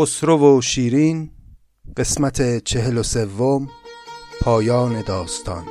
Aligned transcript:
خسرو 0.00 0.58
و 0.58 0.60
شیرین 0.60 1.30
قسمت 1.96 2.64
چهل 2.64 2.98
و 2.98 3.02
سوم 3.02 3.68
پایان 4.40 5.02
داستان. 5.02 5.64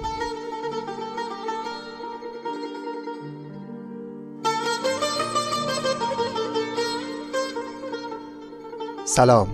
سلام. 9.05 9.47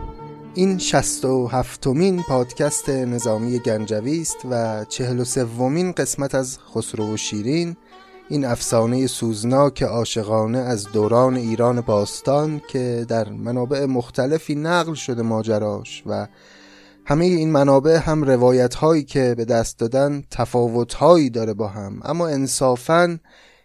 این 0.54 0.78
شست 0.78 1.26
و 1.26 1.48
هفتمین 1.48 2.24
پادکست 2.24 2.90
نظامی 2.90 3.60
گنجوی 3.60 4.22
است 4.22 4.38
و 4.50 4.86
چهل 4.90 5.20
و 5.20 5.24
سومین 5.24 5.92
قسمت 5.92 6.36
از 6.36 6.60
خسرو 6.60 7.14
و 7.14 7.18
شیرین. 7.18 7.78
این 8.30 8.46
افسانه 8.46 9.08
سوزناک 9.08 9.84
عاشقانه 9.84 10.58
از 10.58 10.92
دوران 10.92 11.36
ایران 11.36 11.82
باستان 11.82 12.62
که 12.68 13.06
در 13.08 13.30
منابع 13.30 13.86
مختلفی 13.86 14.56
نقل 14.56 14.94
شده 14.94 15.22
ماجراش 15.22 16.04
و 16.06 16.28
همه 17.06 17.26
این 17.26 17.52
منابع 17.52 17.98
هم 17.98 18.24
روایت 18.24 18.76
هایی 18.76 19.04
که 19.04 19.36
به 19.38 19.46
دست 19.46 19.80
دادن 19.80 20.24
تفاوت 20.32 20.94
هایی 20.94 21.30
داره 21.30 21.54
با 21.54 21.68
هم. 21.68 22.00
اما 22.04 22.28
انصافا 22.28 23.20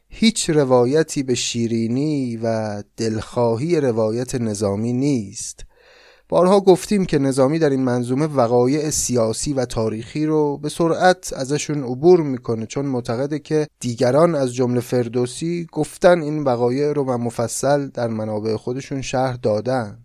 هیچ 0.08 0.50
روایتی 0.50 1.22
به 1.22 1.34
شیرینی 1.34 2.36
و 2.42 2.82
دلخواهی 2.96 3.80
روایت 3.80 4.34
نظامی 4.34 4.92
نیست. 4.92 5.64
بارها 6.30 6.60
گفتیم 6.60 7.04
که 7.04 7.18
نظامی 7.18 7.58
در 7.58 7.70
این 7.70 7.84
منظومه 7.84 8.26
وقایع 8.26 8.90
سیاسی 8.90 9.52
و 9.52 9.64
تاریخی 9.64 10.26
رو 10.26 10.58
به 10.58 10.68
سرعت 10.68 11.32
ازشون 11.32 11.84
عبور 11.84 12.20
می‌کنه 12.20 12.66
چون 12.66 12.86
معتقده 12.86 13.38
که 13.38 13.66
دیگران 13.80 14.34
از 14.34 14.54
جمله 14.54 14.80
فردوسی 14.80 15.66
گفتن 15.72 16.22
این 16.22 16.44
وقایع 16.44 16.92
رو 16.92 17.04
و 17.04 17.18
مفصل 17.18 17.88
در 17.88 18.08
منابع 18.08 18.56
خودشون 18.56 19.02
شهر 19.02 19.32
دادن. 19.32 19.98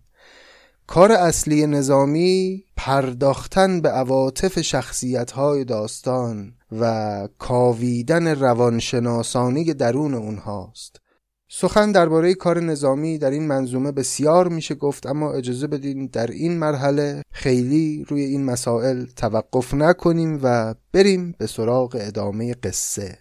کار 0.86 1.12
اصلی 1.12 1.66
نظامی 1.66 2.64
پرداختن 2.76 3.80
به 3.80 3.88
عواطف 3.88 4.60
شخصیت 4.60 5.30
های 5.30 5.64
داستان 5.64 6.52
و 6.80 7.28
کاویدن 7.38 8.28
روانشناسانی 8.28 9.74
درون 9.74 10.14
اونهاست. 10.14 11.05
سخن 11.48 11.92
درباره 11.92 12.34
کار 12.34 12.60
نظامی 12.60 13.18
در 13.18 13.30
این 13.30 13.46
منظومه 13.46 13.92
بسیار 13.92 14.48
میشه 14.48 14.74
گفت 14.74 15.06
اما 15.06 15.32
اجازه 15.32 15.66
بدین 15.66 16.06
در 16.06 16.26
این 16.26 16.58
مرحله 16.58 17.22
خیلی 17.30 18.04
روی 18.08 18.22
این 18.22 18.44
مسائل 18.44 19.04
توقف 19.16 19.74
نکنیم 19.74 20.40
و 20.42 20.74
بریم 20.92 21.34
به 21.38 21.46
سراغ 21.46 21.96
ادامه 22.00 22.54
قصه. 22.54 23.18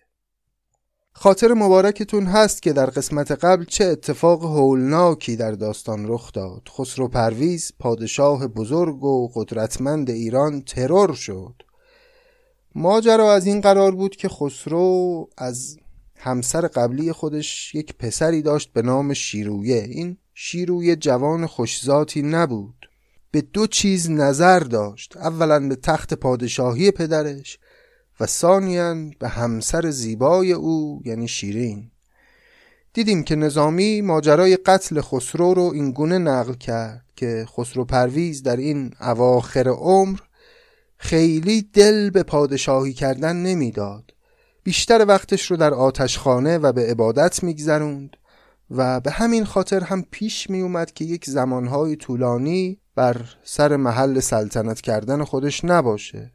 خاطر 1.14 1.54
مبارکتون 1.54 2.26
هست 2.26 2.62
که 2.62 2.74
در 2.74 2.86
قسمت 2.86 3.32
قبل 3.32 3.64
چه 3.64 3.86
اتفاق 3.86 4.44
هولناکی 4.44 5.36
در 5.36 5.52
داستان 5.52 6.08
رخ 6.08 6.32
داد. 6.32 6.70
خسرو 6.78 7.08
پرویز 7.08 7.72
پادشاه 7.80 8.48
بزرگ 8.48 9.04
و 9.04 9.32
قدرتمند 9.36 10.10
ایران 10.10 10.62
ترور 10.62 11.14
شد. 11.14 11.54
ماجرا 12.76 13.34
از 13.34 13.46
این 13.46 13.62
قرار 13.62 13.92
بود 13.92 14.16
که 14.16 14.30
خسرو 14.30 15.28
از 15.38 15.78
همسر 16.18 16.68
قبلی 16.68 17.12
خودش 17.12 17.76
یک 17.76 17.94
پسری 17.98 18.42
داشت 18.42 18.74
به 18.74 18.82
نام 18.82 19.14
شیرویه. 19.14 19.84
این 19.90 20.18
شیرویه 20.34 20.96
جوان 20.96 21.46
خوشذاتی 21.46 22.22
نبود. 22.22 22.90
به 23.32 23.42
دو 23.42 23.68
چیز 23.68 24.10
نظر 24.10 24.60
داشت. 24.60 25.18
اولا 25.18 25.68
به 25.68 25.76
تخت 25.76 26.14
پادشاهی 26.14 26.92
پدرش 26.92 27.60
و 28.20 28.26
ثانیا 28.26 28.96
به 29.20 29.28
همسر 29.28 29.90
زیبای 29.90 30.52
او 30.52 31.02
یعنی 31.06 31.28
شیرین. 31.28 31.92
دیدیم 32.94 33.24
که 33.24 33.36
نظامی 33.36 34.02
ماجرای 34.02 34.58
قتل 34.58 35.02
خسرو 35.02 35.54
رو 35.54 35.62
این 35.62 35.92
گونه 35.92 36.18
نقل 36.18 36.54
کرد 36.54 37.06
که 37.16 37.46
خسرو 37.58 37.86
پرویز 37.86 38.44
در 38.44 38.58
این 38.58 38.92
اواخر 39.02 39.68
عمر 39.68 40.20
خیلی 40.98 41.62
دل 41.74 42.10
به 42.10 42.24
پادشاهی 42.24 42.94
کردن 42.94 43.36
نمی‌داد. 43.36 44.15
بیشتر 44.66 45.06
وقتش 45.08 45.52
رو 45.52 45.58
در 45.58 45.74
آتشخانه 45.74 46.58
و 46.58 46.72
به 46.72 46.82
عبادت 46.82 47.44
میگذروند 47.44 48.18
و 48.72 49.00
به 49.00 49.12
همین 49.12 49.46
خاطر 49.46 49.84
هم 49.84 50.06
پیش 50.12 50.50
می 50.50 50.62
اومد 50.62 50.92
که 50.92 51.06
یک 51.06 51.26
زمانهای 51.26 51.96
طولانی 51.96 52.80
بر 52.96 53.26
سر 53.44 53.76
محل 53.76 54.20
سلطنت 54.20 54.82
کردن 54.82 55.24
خودش 55.24 55.66
نباشه. 55.66 56.32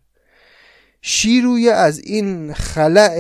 شیروی 1.03 1.69
از 1.69 1.99
این 1.99 2.53
خلع 2.53 3.17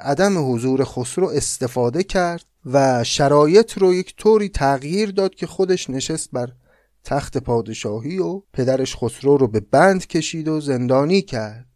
عدم 0.00 0.52
حضور 0.52 0.84
خسرو 0.84 1.28
استفاده 1.28 2.02
کرد 2.02 2.44
و 2.66 3.04
شرایط 3.04 3.78
رو 3.78 3.94
یک 3.94 4.16
طوری 4.16 4.48
تغییر 4.48 5.10
داد 5.10 5.34
که 5.34 5.46
خودش 5.46 5.90
نشست 5.90 6.30
بر 6.32 6.48
تخت 7.04 7.38
پادشاهی 7.38 8.18
و 8.18 8.42
پدرش 8.52 8.96
خسرو 8.96 9.36
رو 9.36 9.48
به 9.48 9.60
بند 9.60 10.06
کشید 10.06 10.48
و 10.48 10.60
زندانی 10.60 11.22
کرد. 11.22 11.69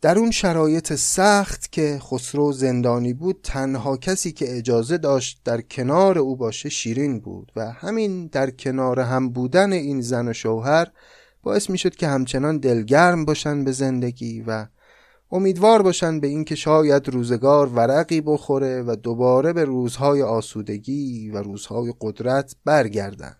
در 0.00 0.18
اون 0.18 0.30
شرایط 0.30 0.94
سخت 0.94 1.72
که 1.72 1.98
خسرو 2.02 2.52
زندانی 2.52 3.12
بود 3.12 3.40
تنها 3.42 3.96
کسی 3.96 4.32
که 4.32 4.56
اجازه 4.56 4.98
داشت 4.98 5.40
در 5.44 5.60
کنار 5.60 6.18
او 6.18 6.36
باشه 6.36 6.68
شیرین 6.68 7.20
بود 7.20 7.52
و 7.56 7.70
همین 7.72 8.26
در 8.26 8.50
کنار 8.50 9.00
هم 9.00 9.28
بودن 9.28 9.72
این 9.72 10.00
زن 10.00 10.28
و 10.28 10.32
شوهر 10.32 10.86
باعث 11.42 11.70
می 11.70 11.78
شد 11.78 11.96
که 11.96 12.06
همچنان 12.06 12.58
دلگرم 12.58 13.24
باشن 13.24 13.64
به 13.64 13.72
زندگی 13.72 14.44
و 14.46 14.66
امیدوار 15.32 15.82
باشن 15.82 16.20
به 16.20 16.26
اینکه 16.26 16.54
شاید 16.54 17.08
روزگار 17.08 17.68
ورقی 17.68 18.20
بخوره 18.20 18.82
و 18.82 18.96
دوباره 18.96 19.52
به 19.52 19.64
روزهای 19.64 20.22
آسودگی 20.22 21.30
و 21.30 21.42
روزهای 21.42 21.94
قدرت 22.00 22.56
برگردن. 22.64 23.36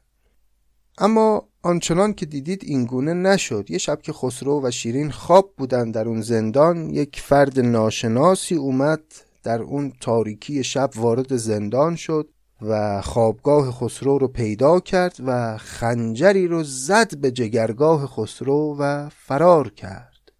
اما 1.01 1.49
آنچنان 1.63 2.13
که 2.13 2.27
دیدید 2.27 2.65
اینگونه 2.65 3.15
نشد. 3.15 3.71
یه 3.71 3.79
شب 3.79 4.03
که 4.03 4.13
خسرو 4.13 4.67
و 4.67 4.71
شیرین 4.71 5.11
خواب 5.11 5.55
بودن 5.57 5.91
در 5.91 6.09
اون 6.09 6.21
زندان 6.21 6.91
یک 6.91 7.21
فرد 7.21 7.61
ناشناسی 7.61 8.55
اومد 8.55 9.03
در 9.43 9.63
اون 9.63 9.93
تاریکی 10.01 10.65
شب 10.65 10.91
وارد 10.97 11.37
زندان 11.37 11.97
شد 11.97 12.29
و 12.63 13.01
خوابگاه 13.03 13.71
خسرو 13.71 14.19
رو 14.19 14.29
پیدا 14.29 14.81
کرد 14.81 15.17
و 15.27 15.59
خنجری 15.59 16.47
رو 16.47 16.63
زد 16.65 17.17
به 17.17 17.31
جگرگاه 17.31 18.07
خسرو 18.07 18.77
و 18.79 19.09
فرار 19.09 19.71
کرد. 19.71 20.33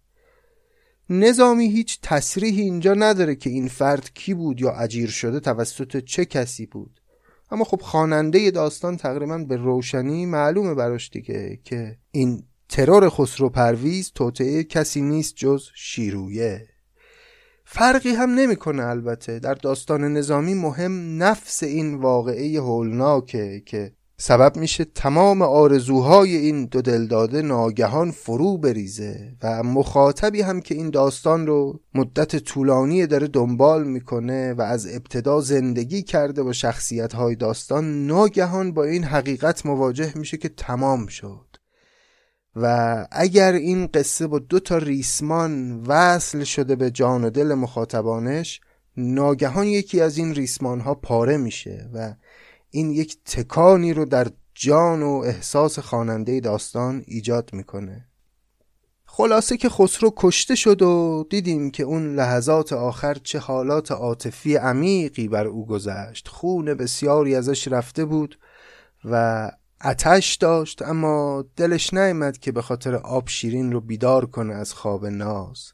نظامی 1.09 1.67
هیچ 1.67 1.99
تصریحی 2.01 2.61
اینجا 2.61 2.93
نداره 2.93 3.35
که 3.35 3.49
این 3.49 3.67
فرد 3.67 4.13
کی 4.13 4.33
بود 4.33 4.61
یا 4.61 4.71
اجیر 4.71 5.09
شده 5.09 5.39
توسط 5.39 5.97
چه 5.97 6.25
کسی 6.25 6.65
بود. 6.65 6.99
اما 7.51 7.63
خب 7.63 7.81
خواننده 7.81 8.51
داستان 8.51 8.97
تقریبا 8.97 9.37
به 9.37 9.55
روشنی 9.55 10.25
معلومه 10.25 10.73
براش 10.73 11.09
دیگه 11.09 11.59
که 11.63 11.97
این 12.11 12.43
ترور 12.69 13.09
خسرو 13.09 13.49
پرویز 13.49 14.11
توطعه 14.15 14.63
کسی 14.63 15.01
نیست 15.01 15.35
جز 15.35 15.63
شیرویه. 15.75 16.67
فرقی 17.65 18.09
هم 18.09 18.29
نمی‌کنه 18.29 18.83
البته. 18.83 19.39
در 19.39 19.53
داستان 19.53 20.03
نظامی 20.03 20.53
مهم 20.53 21.23
نفس 21.23 21.63
این 21.63 21.95
واقعه 21.95 22.59
هولناکه 22.59 23.63
که 23.65 23.91
سبب 24.21 24.57
میشه 24.57 24.85
تمام 24.85 25.41
آرزوهای 25.41 26.35
این 26.35 26.65
دو 26.65 26.81
دلداده 26.81 27.41
ناگهان 27.41 28.11
فرو 28.11 28.57
بریزه 28.57 29.35
و 29.43 29.63
مخاطبی 29.63 30.41
هم 30.41 30.61
که 30.61 30.75
این 30.75 30.89
داستان 30.89 31.47
رو 31.47 31.79
مدت 31.93 32.35
طولانی 32.35 33.07
داره 33.07 33.27
دنبال 33.27 33.83
می‌کنه 33.87 34.53
و 34.53 34.61
از 34.61 34.87
ابتدا 34.87 35.41
زندگی 35.41 36.01
کرده 36.01 36.43
با 36.43 36.53
شخصیت 36.53 37.13
های 37.13 37.35
داستان 37.35 38.07
ناگهان 38.07 38.71
با 38.71 38.83
این 38.83 39.03
حقیقت 39.03 39.65
مواجه 39.65 40.17
میشه 40.17 40.37
که 40.37 40.49
تمام 40.49 41.07
شد. 41.07 41.45
و 42.55 43.07
اگر 43.11 43.53
این 43.53 43.87
قصه 43.87 44.27
با 44.27 44.39
دو 44.39 44.59
تا 44.59 44.77
ریسمان 44.77 45.83
وصل 45.87 46.43
شده 46.43 46.75
به 46.75 46.91
جان 46.91 47.23
و 47.23 47.29
دل 47.29 47.53
مخاطبانش 47.53 48.61
ناگهان 48.97 49.67
یکی 49.67 50.01
از 50.01 50.17
این 50.17 50.35
ریسمان 50.35 50.79
ها 50.79 50.95
پاره 50.95 51.37
میشه 51.37 51.89
و 51.93 52.13
این 52.71 52.91
یک 52.91 53.17
تکانی 53.25 53.93
رو 53.93 54.05
در 54.05 54.27
جان 54.53 55.03
و 55.03 55.21
احساس 55.25 55.79
خواننده 55.79 56.39
داستان 56.39 57.03
ایجاد 57.07 57.49
می‌کنه. 57.53 58.05
خلاصه 59.05 59.57
که 59.57 59.69
خسرو 59.69 60.13
کشته 60.17 60.55
شد 60.55 60.81
و 60.81 61.25
دیدیم 61.29 61.71
که 61.71 61.83
اون 61.83 62.15
لحظات 62.15 62.73
آخر 62.73 63.13
چه 63.13 63.39
حالات 63.39 63.91
عاطفی 63.91 64.55
عمیقی 64.55 65.27
بر 65.27 65.47
او 65.47 65.65
گذشت. 65.65 66.27
خون 66.27 66.73
بسیاری 66.73 67.35
ازش 67.35 67.67
رفته 67.67 68.05
بود 68.05 68.39
و 69.05 69.51
اتش 69.83 70.35
داشت 70.35 70.81
اما 70.81 71.45
دلش 71.55 71.93
نیامد 71.93 72.37
که 72.37 72.51
به 72.51 72.61
خاطر 72.61 72.95
آب 72.95 73.29
شیرین 73.29 73.71
رو 73.71 73.81
بیدار 73.81 74.25
کنه 74.25 74.53
از 74.53 74.73
خواب 74.73 75.05
ناز. 75.05 75.73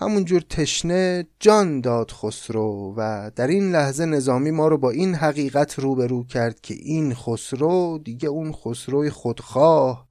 همونجور 0.00 0.40
تشنه 0.40 1.26
جان 1.40 1.80
داد 1.80 2.10
خسرو 2.10 2.94
و 2.96 3.30
در 3.36 3.46
این 3.46 3.72
لحظه 3.72 4.04
نظامی 4.04 4.50
ما 4.50 4.68
رو 4.68 4.78
با 4.78 4.90
این 4.90 5.14
حقیقت 5.14 5.78
روبرو 5.78 6.24
کرد 6.24 6.60
که 6.60 6.74
این 6.74 7.14
خسرو 7.14 7.98
دیگه 8.04 8.28
اون 8.28 8.52
خسروی 8.52 9.10
خودخواه 9.10 10.08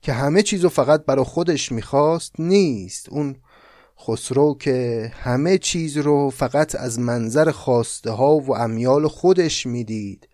که 0.00 0.12
همه 0.12 0.42
چیزو 0.42 0.68
فقط 0.68 1.04
برا 1.04 1.24
خودش 1.24 1.72
می‌خواست 1.72 2.40
نیست. 2.40 3.08
اون 3.08 3.36
خسرو 4.00 4.54
که 4.60 5.10
همه 5.14 5.58
چیز 5.58 5.96
رو 5.96 6.30
فقط 6.30 6.74
از 6.74 6.98
منظر 6.98 7.50
خواسته 7.50 8.10
ها 8.10 8.38
و 8.38 8.56
امیال 8.56 9.08
خودش 9.08 9.66
می‌دید 9.66 10.28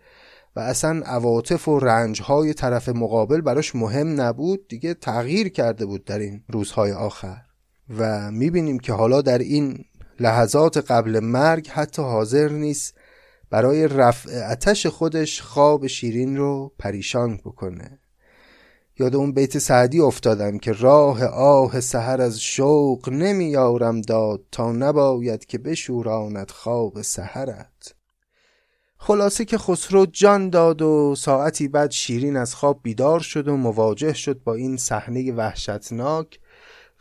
و 0.57 0.61
اصلا 0.61 1.03
عواطف 1.05 1.69
و 1.69 1.79
رنجهای 1.79 2.55
طرف 2.55 2.89
مقابل 2.89 3.41
براش 3.41 3.75
مهم 3.75 4.21
نبود 4.21 4.69
دیگه 4.69 4.95
تغییر 4.95 5.49
کرده 5.49 5.87
بود 5.87 6.05
در 6.05 6.19
این 6.19 6.45
روزهای 6.49 6.93
آخر. 6.93 7.48
و 7.99 8.31
می‌بینیم 8.31 8.79
که 8.79 8.93
حالا 8.93 9.23
در 9.23 9.39
این 9.39 9.85
لحظات 10.21 10.77
قبل 10.77 11.21
مرگ 11.21 11.69
حتی 11.69 12.03
حاضر 12.03 12.49
نیست 12.49 12.95
برای 13.51 13.89
رفع 13.89 14.51
اتش 14.51 14.87
خودش 14.87 15.43
خواب 15.43 15.87
شیرین 15.87 16.37
رو 16.37 16.73
پریشان 16.79 17.37
بکنه. 17.37 17.99
یاد 18.99 19.17
اون 19.17 19.33
بیت 19.33 19.59
سعدی 19.59 20.01
افتادم 20.01 20.59
که 20.59 20.73
راه 20.73 21.25
آه 21.25 21.81
سحر 21.81 22.21
از 22.21 22.41
شوق 22.41 23.09
نمیارم 23.09 24.01
داد 24.01 24.45
تا 24.53 24.73
نباید 24.73 25.45
که 25.45 25.59
بشوراند 25.59 26.51
خواب 26.51 27.03
سحرت. 27.03 27.95
خلاصه 28.97 29.45
که 29.45 29.59
خسرو 29.59 30.07
جان 30.07 30.51
داد 30.51 30.83
و 30.83 31.15
ساعتی 31.19 31.69
بعد 31.69 31.91
شیرین 31.91 32.37
از 32.37 32.55
خواب 32.55 32.81
بیدار 32.83 33.21
شد 33.21 33.49
و 33.49 33.57
مواجه 33.57 34.13
شد 34.13 34.43
با 34.43 34.55
این 34.55 34.77
صحنه 34.77 35.33
وحشتناک 35.33 36.41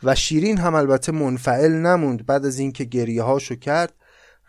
و 0.02 0.14
شیرین 0.14 0.58
هم 0.58 0.74
البته 0.74 1.12
منفعل 1.12 1.72
نموند 1.72 2.26
بعد 2.26 2.46
از 2.46 2.58
اینکه 2.58 2.84
گریه 2.84 3.22
هاشو 3.22 3.54
کرد 3.54 3.94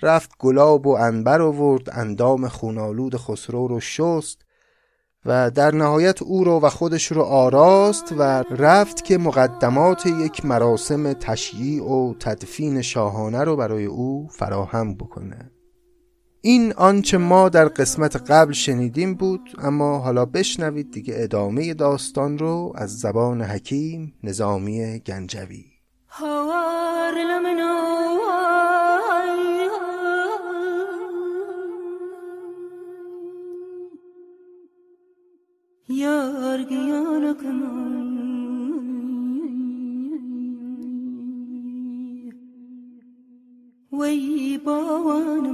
رفت 0.02 0.32
گلاب 0.40 0.88
و 0.88 0.96
انبر 0.96 1.42
آورد 1.42 1.90
اندام 1.92 2.48
خونالود 2.48 3.16
خسرو 3.16 3.68
رو 3.68 3.80
شست 3.80 4.42
و 5.26 5.52
در 5.52 5.76
نهایت 5.76 6.22
او 6.22 6.44
رو 6.44 6.60
و 6.60 6.70
خودش 6.70 7.12
رو 7.12 7.22
آراست 7.22 8.14
و 8.18 8.44
رفت 8.52 9.04
که 9.04 9.18
مقدمات 9.18 10.06
یک 10.06 10.46
مراسم 10.46 11.14
تشییع 11.14 11.84
و 11.84 12.14
تدفین 12.20 12.82
شاهانه 12.82 13.44
رو 13.44 13.56
برای 13.56 13.86
او 13.86 14.28
فراهم 14.32 14.94
بکنه. 14.94 15.52
این 16.42 16.74
آنچه 16.74 17.18
ما 17.18 17.50
در 17.50 17.68
قسمت 17.68 18.16
قبل 18.32 18.54
شنیدیم 18.54 19.14
بود 19.14 19.50
اما 19.58 20.00
حالا 20.00 20.26
بشنوید 20.26 20.92
دیگه 20.92 21.14
ادامه 21.18 21.74
داستان 21.74 22.38
رو 22.38 22.74
از 22.76 23.00
زبان 23.00 23.42
حکیم 23.42 24.14
نظامی 24.24 25.00
گنجوی. 25.00 25.66
وی 43.94 44.58
باوان 44.66 45.46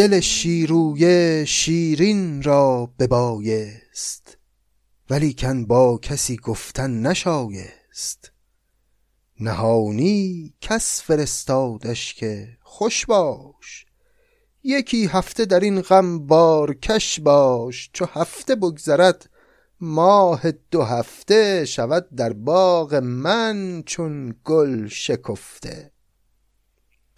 دل 0.00 0.20
شیرویه 0.20 1.44
شیرین 1.44 2.42
را 2.42 2.92
ببایست 2.98 4.38
ولیکن 5.10 5.64
با 5.66 5.98
کسی 5.98 6.36
گفتن 6.36 7.06
نشایست. 7.06 8.32
نهانی 9.40 10.54
کس 10.60 11.02
فرستادش 11.02 12.14
که 12.14 12.48
خوش 12.62 13.06
باش 13.06 13.86
یکی 14.62 15.06
هفته 15.06 15.44
در 15.44 15.60
این 15.60 15.80
غم 15.80 16.26
بار 16.26 16.74
کش 16.74 17.20
باش 17.20 17.90
چو 17.92 18.04
هفته 18.04 18.54
بگذرد 18.54 19.30
ماه 19.80 20.50
دو 20.70 20.82
هفته 20.82 21.64
شود 21.64 22.14
در 22.14 22.32
باغ 22.32 22.94
من 22.94 23.82
چون 23.86 24.34
گل 24.44 24.88
شکفته. 24.88 25.92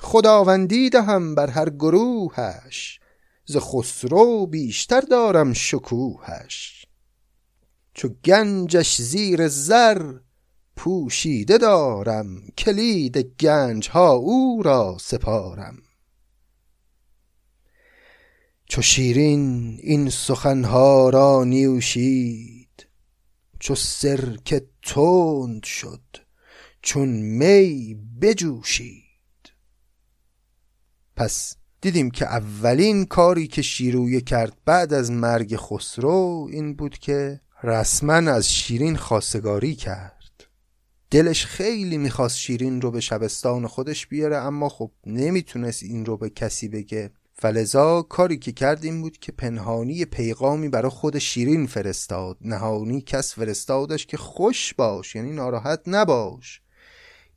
خداوندی 0.03 0.91
دهم 0.91 1.35
بر 1.35 1.51
هر 1.51 1.71
گروهش 1.71 3.01
ز 3.45 3.57
خسرو 3.57 4.47
بیشتر 4.47 5.01
دارم 5.01 5.53
شکوهش. 5.53 6.87
چو 7.95 8.09
گنجش 8.25 9.01
زیر 9.01 9.49
زر 9.49 10.13
پوشیده 10.77 11.59
دارم 11.59 12.49
کلید 12.59 13.17
گنج 13.19 13.89
ها 13.89 14.13
او 14.13 14.63
را 14.63 14.97
سپارم. 15.01 15.83
چو 18.67 18.83
شیرین 18.83 19.79
این 19.83 20.11
سخنها 20.11 21.11
را 21.11 21.45
نیوشید 21.45 22.87
چو 23.61 23.75
سرکه 23.75 24.67
تند 24.83 25.65
شد 25.65 26.17
چون 26.83 27.09
می 27.09 27.97
بجوشید. 28.21 29.02
پس 31.23 31.57
دیدیم 31.81 32.11
که 32.11 32.27
اولین 32.27 33.05
کاری 33.05 33.47
که 33.47 33.63
شیرویه 33.63 34.21
کرد 34.21 34.57
بعد 34.65 34.93
از 34.93 35.11
مرگ 35.11 35.57
خسرو 35.57 36.49
این 36.53 36.75
بود 36.75 36.99
که 36.99 37.41
رسما 37.63 38.13
از 38.13 38.53
شیرین 38.53 38.97
خواستگاری 38.97 39.75
کرد. 39.75 40.45
دلش 41.11 41.47
خیلی 41.47 41.99
می‌خواست 41.99 42.37
شیرین 42.37 42.81
رو 42.81 42.91
به 42.91 43.01
شبستان 43.01 43.67
خودش 43.67 44.07
بیاره 44.07 44.37
اما 44.37 44.69
خب 44.69 44.91
نمی‌تونست 45.07 45.83
این 45.83 46.07
رو 46.07 46.17
به 46.17 46.31
کسی 46.31 46.69
بگه. 46.69 47.11
فلزا 47.35 48.03
کاری 48.03 48.39
که 48.39 48.53
کرد 48.53 48.85
این 48.85 49.01
بود 49.01 49.19
که 49.19 49.33
پنهانی 49.33 50.05
پیغامی 50.05 50.69
برای 50.69 50.91
خود 50.91 51.19
شیرین 51.19 51.67
فرستاد. 51.67 52.37
نهانی 52.41 53.01
کس 53.01 53.35
فرستادش 53.35 54.07
که 54.07 54.17
خوش 54.17 54.75
باش 54.75 55.15
یعنی 55.15 55.33
ناراحت 55.33 55.81
نباش. 55.87 56.63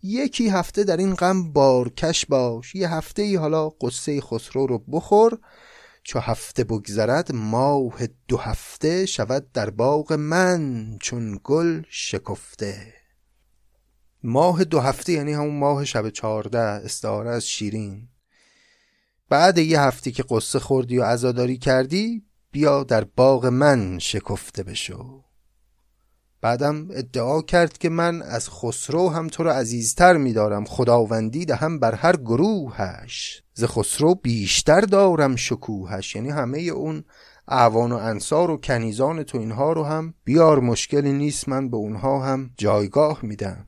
یکی 0.06 0.50
هفته 0.50 0.84
در 0.84 0.98
این 0.98 1.14
غم 1.14 1.54
بارکش 1.54 2.26
باش 2.26 2.76
یه 2.76 2.94
هفته 2.94 3.22
ای 3.22 3.36
حالا 3.36 3.70
قصه 3.70 4.22
خسرو 4.22 4.68
رو 4.68 4.78
بخور. 4.78 5.40
چو 6.04 6.20
هفته 6.20 6.64
بگذرد 6.64 7.32
ماه 7.32 8.08
دو 8.28 8.38
هفته 8.38 9.06
شود 9.06 9.52
در 9.52 9.70
باغ 9.70 10.14
من 10.14 10.98
چون 11.02 11.40
گل 11.44 11.82
شکفته. 11.90 12.94
ماه 14.24 14.64
دو 14.64 14.80
هفته 14.80 15.14
یعنی 15.14 15.34
همون 15.34 15.60
ماه 15.60 15.86
شب 15.86 16.10
چارده 16.10 16.60
استعاره 16.60 17.30
از 17.30 17.48
شیرین. 17.48 18.08
بعد 19.30 19.58
یه 19.58 19.82
هفته 19.82 20.12
که 20.12 20.24
قصه 20.30 20.60
خوردی 20.60 20.98
و 20.98 21.04
عزاداری 21.04 21.58
کردی 21.58 22.26
بیا 22.52 22.84
در 22.84 23.04
باغ 23.04 23.46
من 23.46 24.00
شکفته 24.00 24.64
بشو. 24.64 25.25
بعدم 26.46 26.88
ادعا 26.92 27.42
کرد 27.42 27.78
که 27.78 27.90
من 27.90 28.22
از 28.22 28.50
خسرو 28.50 29.10
هم 29.10 29.28
تو 29.28 29.44
رو 29.44 29.50
عزیزتر 29.50 30.18
میدارم. 30.18 30.66
خداوندی 30.66 31.46
دهم 31.46 31.80
بر 31.80 31.96
هر 31.96 32.16
گروهش. 32.16 33.44
ز 33.54 33.64
خسرو 33.64 34.16
بیشتر 34.16 34.82
دارم 34.82 35.36
شکوهش. 35.36 36.16
یعنی 36.16 36.30
همه 36.30 36.60
اون 36.60 37.04
اعوان 37.48 37.92
و 37.92 37.96
انصار 37.96 38.52
و 38.52 38.58
کنیزان 38.58 39.24
تو 39.24 39.38
اینها 39.38 39.74
رو 39.74 39.84
هم 39.84 40.14
بیار 40.24 40.60
مشکلی 40.60 41.12
نیست 41.14 41.50
من 41.50 41.70
به 41.70 41.78
اونها 41.78 42.26
هم 42.26 42.50
جایگاه 42.58 43.20
میدم. 43.22 43.66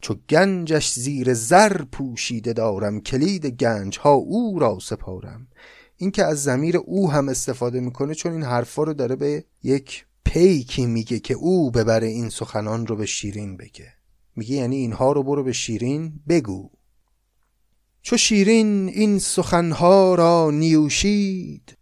چو 0.00 0.14
گنجش 0.30 0.92
زیر 0.92 1.34
زر 1.34 1.82
پوشیده 1.92 2.52
دارم 2.52 3.00
کلید 3.00 3.46
گنج 3.46 3.98
ها 3.98 4.12
او 4.12 4.58
را 4.58 4.78
سپارم. 4.82 5.48
این 5.96 6.10
که 6.10 6.24
از 6.24 6.42
زمیر 6.42 6.76
او 6.76 7.10
هم 7.10 7.28
استفاده 7.28 7.80
می‌کنه 7.80 8.14
چون 8.14 8.32
این 8.32 8.42
حرفا 8.42 8.82
رو 8.82 8.94
داره 8.94 9.16
به 9.16 9.44
یک 9.62 10.04
پیکی 10.28 10.86
میگه 10.86 11.18
که 11.18 11.34
او 11.34 11.70
ببره 11.70 12.06
این 12.06 12.28
سخنان 12.28 12.86
رو 12.86 12.96
به 12.96 13.06
شیرین 13.06 13.56
بگه. 13.56 13.94
میگه 14.36 14.54
یعنی 14.54 14.76
اینها 14.76 15.12
رو 15.12 15.22
برو 15.22 15.44
به 15.44 15.52
شیرین 15.52 16.20
بگو. 16.28 16.70
چو 18.02 18.16
شیرین 18.16 18.88
این 18.88 19.18
سخنها 19.18 20.14
را 20.14 20.50
نیوشید 20.50 21.78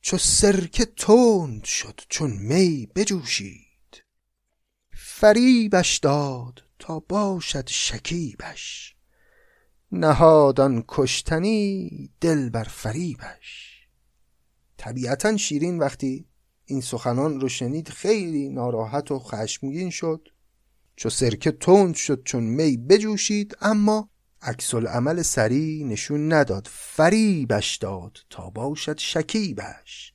چو 0.00 0.18
سرکه 0.18 0.84
تند 0.84 1.64
شد 1.64 2.00
چون 2.08 2.30
می 2.30 2.88
بجوشید. 2.94 4.04
فریبش 4.92 5.98
داد 5.98 6.64
تا 6.78 7.00
باشد 7.00 7.68
شکیبش 7.68 8.94
نهادان 9.92 10.84
کشتنی 10.88 12.10
دل 12.20 12.50
بر 12.50 12.64
فریبش. 12.64 13.74
طبیعتا 14.76 15.36
شیرین 15.36 15.78
وقتی 15.78 16.26
این 16.66 16.80
سخنان 16.80 17.40
رو 17.40 17.48
شنید 17.48 17.88
خیلی 17.88 18.48
ناراحت 18.48 19.10
و 19.10 19.18
خشمگین 19.18 19.90
شد. 19.90 20.28
چو 20.96 21.10
سرکه 21.10 21.52
تند 21.52 21.94
شد 21.94 22.22
چون 22.24 22.42
می 22.42 22.76
بجوشید 22.76 23.56
اما 23.60 24.08
عکس 24.42 24.74
عمل 24.74 25.22
سری 25.22 25.84
نشون 25.84 26.32
نداد. 26.32 26.68
فریبش 26.70 27.76
داد 27.76 28.18
تا 28.30 28.50
باشد 28.50 28.98
شکیبش. 28.98 30.14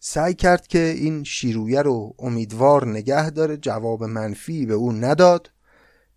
سعی 0.00 0.34
کرد 0.34 0.66
که 0.66 0.94
این 0.98 1.24
شیرویه 1.24 1.82
رو 1.82 2.14
امیدوار 2.18 2.88
نگه 2.88 3.30
داره 3.30 3.56
جواب 3.56 4.04
منفی 4.04 4.66
به 4.66 4.74
او 4.74 4.92
نداد 4.92 5.50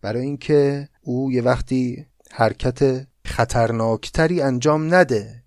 برای 0.01 0.21
اینکه 0.21 0.89
او 1.01 1.31
یه 1.31 1.41
وقتی 1.41 2.05
حرکت 2.31 3.07
خطرناکتری 3.25 4.41
انجام 4.41 4.93
نده. 4.93 5.43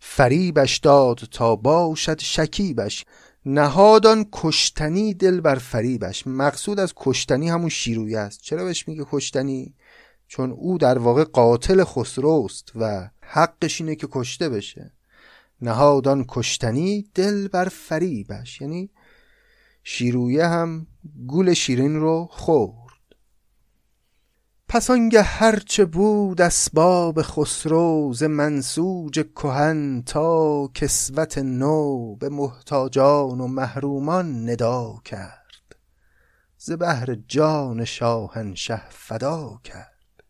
فریبش 0.00 0.78
داد 0.78 1.18
تا 1.30 1.56
باشد 1.56 2.20
شکیبش. 2.20 3.04
نهادان 3.46 4.26
کشتنی 4.32 5.14
دل 5.14 5.40
بر 5.40 5.54
فریبش. 5.54 6.26
مقصود 6.26 6.80
از 6.80 6.92
کشتنی 6.96 7.48
همون 7.48 7.68
شیرویه 7.68 8.18
است. 8.18 8.40
چرا 8.42 8.64
بهش 8.64 8.88
میگه 8.88 9.04
کشتنی؟ 9.10 9.74
چون 10.28 10.50
او 10.50 10.78
در 10.78 10.98
واقع 10.98 11.24
قاتل 11.24 11.84
خسروست 11.84 12.72
و 12.76 13.10
حقش 13.20 13.80
اینه 13.80 13.94
که 13.94 14.08
کشته 14.10 14.48
بشه. 14.48 14.92
نهادان 15.62 16.24
کشتنی 16.28 17.10
دل 17.14 17.48
بر 17.48 17.68
فریبش. 17.68 18.60
یعنی 18.60 18.90
شیرویه 19.84 20.46
هم 20.46 20.86
گول 21.26 21.54
شیرین 21.54 21.96
رو 21.96 22.28
خورد. 22.30 22.89
پس 24.72 24.90
آنگه 24.90 25.22
هرچه 25.22 25.84
بود 25.84 26.40
اسباب 26.40 27.22
خسرو 27.22 28.12
ز 28.12 28.22
منسوج 28.22 29.24
کهن 29.36 30.02
تا 30.06 30.68
کسوت 30.74 31.38
نو 31.38 32.16
به 32.16 32.28
محتاجان 32.28 33.40
و 33.40 33.46
محرومان 33.46 34.50
ندا 34.50 35.00
کرد. 35.04 35.76
ز 36.58 36.72
بهر 36.72 37.14
جان 37.28 37.84
شاهنشه 37.84 38.82
فدا 38.90 39.60
کرد. 39.64 40.24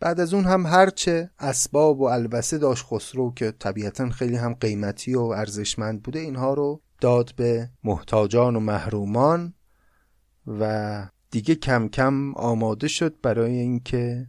بعد 0.00 0.20
از 0.20 0.34
اون 0.34 0.44
هم 0.44 0.66
هرچه 0.66 1.30
اسباب 1.38 2.00
و 2.00 2.04
البسه 2.04 2.58
داشت 2.58 2.86
خسرو 2.86 3.34
که 3.34 3.50
طبیعتا 3.50 4.10
خیلی 4.10 4.36
هم 4.36 4.54
قیمتی 4.54 5.14
و 5.14 5.20
ارزشمند 5.22 6.02
بوده 6.02 6.18
اینها 6.18 6.54
رو 6.54 6.80
داد 7.00 7.34
به 7.36 7.70
محتاجان 7.84 8.56
و 8.56 8.60
محرومان 8.60 9.54
و 10.46 11.06
دیگه 11.30 11.54
کم 11.54 11.88
کم 11.88 12.34
آماده 12.34 12.88
شد 12.88 13.20
برای 13.22 13.54
اینکه 13.54 14.26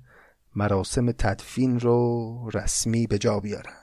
مراسم 0.56 1.12
تدفین 1.12 1.80
رو 1.80 2.50
رسمی 2.54 3.08
به 3.08 3.18
جا 3.18 3.40
بیارن. 3.40 3.82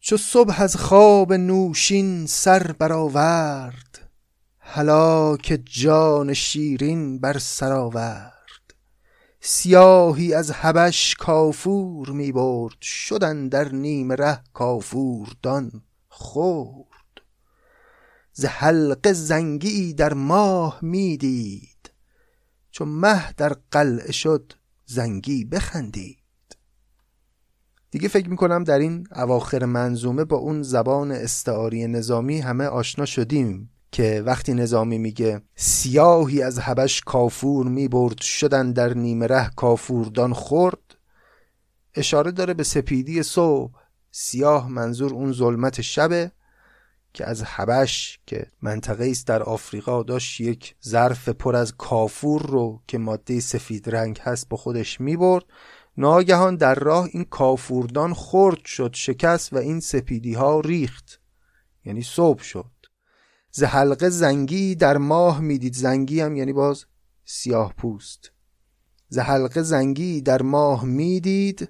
چو 0.00 0.16
صبح 0.16 0.62
از 0.62 0.76
خواب 0.76 1.32
نوشین 1.32 2.26
سر 2.26 2.72
برآورد 2.72 4.10
هلاک 4.58 5.60
جان 5.64 6.34
شیرین 6.34 7.18
بر 7.18 7.38
سر 7.38 7.72
آورد. 7.72 8.74
سیاهی 9.40 10.34
از 10.34 10.50
هبش 10.54 11.14
کافور 11.14 12.10
می 12.10 12.32
برد 12.32 12.80
شدن 12.82 13.48
در 13.48 13.72
نیم 13.72 14.12
ره 14.12 14.42
کافور 14.52 15.28
خورد. 16.08 16.89
ز 18.32 18.44
حلقه 18.44 19.12
زنگی 19.12 19.94
در 19.94 20.14
ماه 20.14 20.78
می‌دید. 20.82 21.90
چون 22.70 22.88
مه 22.88 23.32
در 23.32 23.56
قلعه 23.70 24.12
شد 24.12 24.52
زنگی 24.86 25.44
بخندید. 25.44 26.18
دیگه 27.90 28.08
فکر 28.08 28.28
می‌کنم 28.28 28.64
در 28.64 28.78
این 28.78 29.06
اواخر 29.16 29.64
منظومه 29.64 30.24
با 30.24 30.36
اون 30.36 30.62
زبان 30.62 31.12
استعاری 31.12 31.86
نظامی 31.86 32.38
همه 32.38 32.64
آشنا 32.64 33.04
شدیم 33.04 33.70
که 33.92 34.22
وقتی 34.26 34.54
نظامی 34.54 34.98
میگه 34.98 35.42
سیاهی 35.56 36.42
از 36.42 36.58
هبش 36.58 37.00
کافور 37.00 37.66
می‌برد 37.66 38.20
شدن 38.20 38.72
در 38.72 38.94
نیمه 38.94 39.26
ره 39.26 39.50
کافوردان 39.56 40.32
خورد 40.32 40.96
اشاره 41.94 42.30
داره 42.30 42.54
به 42.54 42.62
سپیدی 42.62 43.22
صبح. 43.22 43.72
سیاه 44.10 44.68
منظور 44.68 45.14
اون 45.14 45.32
ظلمت 45.32 45.80
شبه. 45.80 46.32
که 47.12 47.26
از 47.26 47.42
حبش 47.42 48.18
که 48.26 48.46
منطقه 48.62 49.08
است 49.10 49.26
در 49.26 49.42
آفریقا 49.42 50.02
داشت 50.02 50.40
یک 50.40 50.74
ظرف 50.84 51.28
پر 51.28 51.56
از 51.56 51.76
کافور 51.76 52.46
رو 52.46 52.82
که 52.86 52.98
ماده 52.98 53.40
سفید 53.40 53.90
رنگ 53.90 54.18
هست 54.22 54.48
با 54.48 54.56
خودش 54.56 55.00
می‌برد. 55.00 55.44
ناگهان 55.96 56.56
در 56.56 56.74
راه 56.74 57.08
این 57.12 57.24
کافوردان 57.24 58.14
خرد 58.14 58.64
شد 58.64 58.90
شکست 58.94 59.52
و 59.52 59.56
این 59.56 59.80
سپیدی 59.80 60.34
ها 60.34 60.60
ریخت. 60.60 61.20
یعنی 61.84 62.02
صبح 62.02 62.42
شد. 62.42 62.70
ز 63.50 63.62
حلقه 63.62 64.08
زنگی 64.08 64.74
در 64.74 64.96
ماه 64.96 65.40
می‌دید. 65.40 65.74
زنگی 65.74 66.20
هم 66.20 66.36
یعنی 66.36 66.52
باز 66.52 66.84
سیاه 67.24 67.74
پوست. 67.76 68.32
ز 69.08 69.18
حلقه 69.18 69.62
زنگی 69.62 70.20
در 70.20 70.42
ماه 70.42 70.84
می‌دید. 70.84 71.68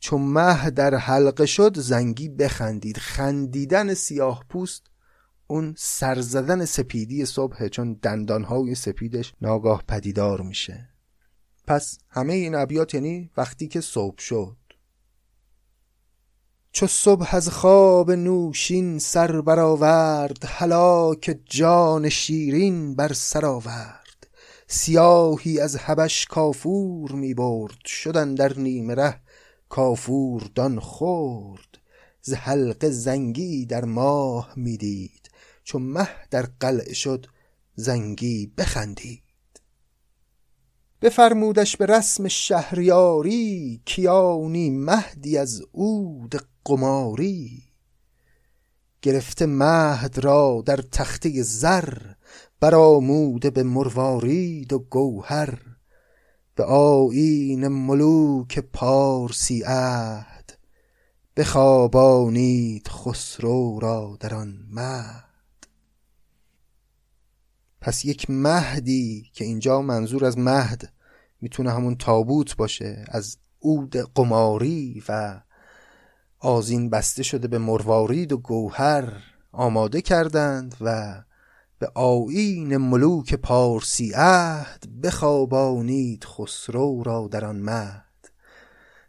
چون 0.00 0.20
مه 0.20 0.70
در 0.70 0.94
حلقه 0.94 1.46
شد 1.46 1.78
زنگی 1.78 2.28
بخندید. 2.28 2.98
خندیدن 2.98 3.94
سیاه 3.94 4.44
پوست 4.48 4.82
اون 5.46 5.74
سرزدن 5.78 6.64
سپیدی 6.64 7.24
صبح 7.24 7.68
چون 7.68 7.92
دندانهای 7.92 8.74
سپیدش 8.74 9.34
ناگاه 9.40 9.82
پدیدار 9.88 10.40
میشه. 10.40 10.88
پس 11.66 11.98
همه 12.08 12.34
این 12.34 12.54
ابیات 12.54 12.94
یعنی 12.94 13.30
وقتی 13.36 13.68
که 13.68 13.80
صبح 13.80 14.18
شد. 14.18 14.56
چو 16.72 16.86
صبح 16.86 17.28
از 17.36 17.48
خواب 17.48 18.10
نوشین 18.10 18.98
سر 18.98 19.40
برآورد 19.40 20.44
هلاک 20.44 21.38
جان 21.44 22.08
شیرین 22.08 22.94
بر 22.96 23.12
سر 23.12 23.46
آورد. 23.46 24.26
سیاهی 24.66 25.60
از 25.60 25.76
هبش 25.80 26.26
کافور 26.26 27.12
می 27.12 27.34
برد 27.34 27.84
شدن 27.86 28.34
در 28.34 28.58
نیمه 28.58 28.94
ره 28.94 29.20
کافور 29.68 30.50
دان 30.54 30.80
خورد 30.80 31.78
ز 32.22 32.32
حلقه 32.32 32.90
زنگی 32.90 33.66
در 33.66 33.84
ماه 33.84 34.52
می‌دید 34.56 35.30
چون 35.64 35.82
مه 35.82 36.08
در 36.30 36.48
قلعه 36.60 36.94
شد 36.94 37.26
زنگی 37.74 38.52
بخندید. 38.58 39.22
بفرمودش 41.02 41.76
به 41.76 41.86
رسم 41.86 42.28
شهریاری 42.28 43.82
کیانی 43.84 44.70
مهدی 44.70 45.38
از 45.38 45.62
عود 45.74 46.34
قماری. 46.64 47.62
گرفته 49.02 49.46
مهد 49.46 50.18
را 50.18 50.62
در 50.66 50.76
تخته 50.76 51.42
زر 51.42 51.98
برآموده 52.60 53.50
به 53.50 53.62
مروارید 53.62 54.72
و 54.72 54.78
گوهر. 54.78 55.67
به 56.58 56.64
آیین 56.64 57.68
ملوک 57.68 58.58
پارسی 58.58 59.62
عهد 59.66 60.58
بخوابانید 61.36 62.88
خسرو 62.88 63.78
را 63.80 64.16
در 64.20 64.34
آن 64.34 64.58
مهد. 64.70 65.24
پس 67.80 68.04
یک 68.04 68.30
مهدی 68.30 69.30
که 69.32 69.44
اینجا 69.44 69.82
منظور 69.82 70.24
از 70.24 70.38
مهد 70.38 70.92
می‌تونه 71.40 71.72
همون 71.72 71.96
تابوت 71.96 72.56
باشه 72.56 73.04
از 73.08 73.36
عود 73.62 73.96
قماری 73.96 75.02
و 75.08 75.40
آزین 76.38 76.90
بسته 76.90 77.22
شده 77.22 77.48
به 77.48 77.58
مروارید 77.58 78.32
و 78.32 78.36
گوهر 78.38 79.22
آماده 79.52 80.00
کردند 80.02 80.76
و 80.80 81.18
به 81.78 81.90
آیین 81.94 82.76
ملوک 82.76 83.34
پارسی 83.34 84.12
عهد 84.14 84.84
بخوابانید 85.02 86.24
خسرو 86.24 87.02
را 87.02 87.28
در 87.30 87.44
آن 87.44 87.56
مهد. 87.56 88.04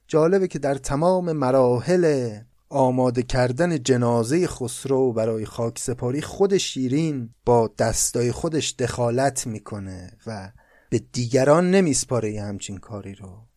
جالبه 0.07 0.47
که 0.47 0.59
در 0.59 0.75
تمام 0.75 1.31
مراحل 1.31 2.35
آماده 2.69 3.23
کردن 3.23 3.83
جنازه 3.83 4.47
خسرو 4.47 5.13
برای 5.13 5.45
خاک 5.45 5.79
سپاری 5.79 6.21
خود 6.21 6.57
شیرین 6.57 7.29
با 7.45 7.73
دستای 7.77 8.31
خودش 8.31 8.75
دخالت 8.79 9.47
می‌کنه 9.47 10.11
و 10.27 10.51
به 10.89 10.99
دیگران 11.11 11.71
نمیسپاره 11.71 12.41
همچین 12.41 12.77
کاری 12.77 13.15
رو. 13.15 13.49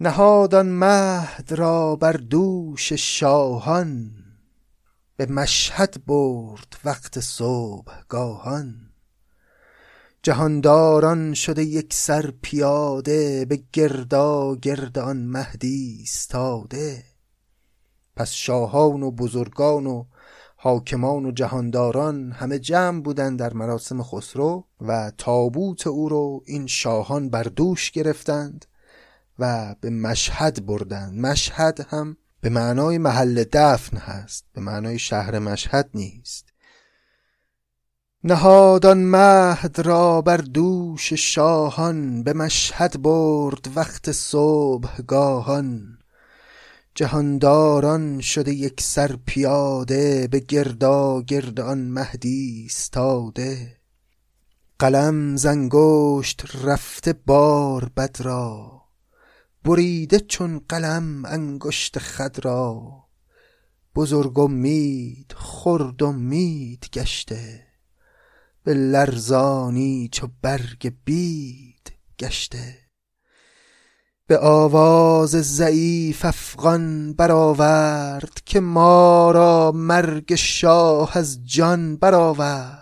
نهادان 0.00 0.68
مهد 0.68 1.52
را 1.52 1.96
بر 1.96 2.12
دوش 2.12 2.92
شاهان 2.92 4.19
به 5.20 5.26
مشهد 5.26 6.04
برد 6.06 6.76
وقت 6.84 7.20
صبح 7.20 7.92
گاهان 8.08 8.74
جهانداران 10.22 11.34
شده 11.34 11.64
یک 11.64 11.94
سر 11.94 12.32
پیاده 12.42 13.44
به 13.44 13.62
گردا 13.72 14.56
گرد 14.56 14.98
آن 14.98 15.16
مهدی 15.16 16.00
استاده 16.02 17.04
پس 18.16 18.30
شاهان 18.30 19.02
و 19.02 19.10
بزرگان 19.10 19.86
و 19.86 20.04
حاکمان 20.56 21.26
و 21.26 21.32
جهانداران 21.32 22.32
همه 22.32 22.58
جمع 22.58 23.00
بودند 23.00 23.38
در 23.38 23.52
مراسم 23.52 24.02
خسرو 24.02 24.64
و 24.80 25.12
تابوت 25.18 25.86
او 25.86 26.08
رو 26.08 26.42
این 26.46 26.66
شاهان 26.66 27.30
بر 27.30 27.42
دوش 27.42 27.90
گرفتند 27.90 28.66
و 29.38 29.74
به 29.80 29.90
مشهد 29.90 30.66
بردن 30.66 31.20
مشهد 31.20 31.86
هم 31.90 32.16
به 32.40 32.48
معنای 32.48 32.98
محل 32.98 33.44
دفن 33.52 33.96
هست 33.96 34.44
به 34.52 34.60
معنای 34.60 34.98
شهر 34.98 35.38
مشهد 35.38 35.90
نیست. 35.94 36.46
نهادان 38.24 38.98
مهد 38.98 39.80
را 39.80 40.20
بر 40.20 40.36
دوش 40.36 41.12
شاهان 41.12 42.22
به 42.22 42.32
مشهد 42.32 43.02
برد 43.02 43.68
وقت 43.74 44.12
صبح 44.12 45.02
گاهان. 45.02 45.98
جهانداران 46.94 48.20
شده 48.20 48.54
یک 48.54 48.80
سر 48.80 49.16
پیاده 49.26 50.28
به 50.30 50.38
گردا 50.38 51.22
گرد 51.22 51.60
آن 51.60 51.78
مهدی 51.78 52.66
استاده 52.66 53.76
قلم 54.78 55.36
زنگشت 55.36 56.42
رفته 56.64 57.12
بار 57.12 57.90
بد 57.96 58.16
را 58.20 58.79
بریده 59.64 60.20
چون 60.20 60.60
قلم 60.68 61.24
انگشت 61.24 61.98
خد 61.98 62.36
را. 62.44 63.04
بزرگ 63.94 64.38
امید 64.38 65.34
خرد 65.36 66.02
امید 66.02 66.86
گشته. 66.92 67.66
به 68.64 68.74
لرزانی 68.74 70.08
چو 70.12 70.28
برگ 70.42 70.92
بید 71.04 71.92
گشته. 72.18 72.78
به 74.26 74.38
آواز 74.38 75.30
ضعیف 75.30 76.24
افغان 76.24 77.12
برآورد 77.12 78.40
که 78.44 78.60
ما 78.60 79.30
را 79.30 79.72
مرگ 79.74 80.34
شاه 80.34 81.16
از 81.16 81.44
جان 81.44 81.96
برآورد. 81.96 82.79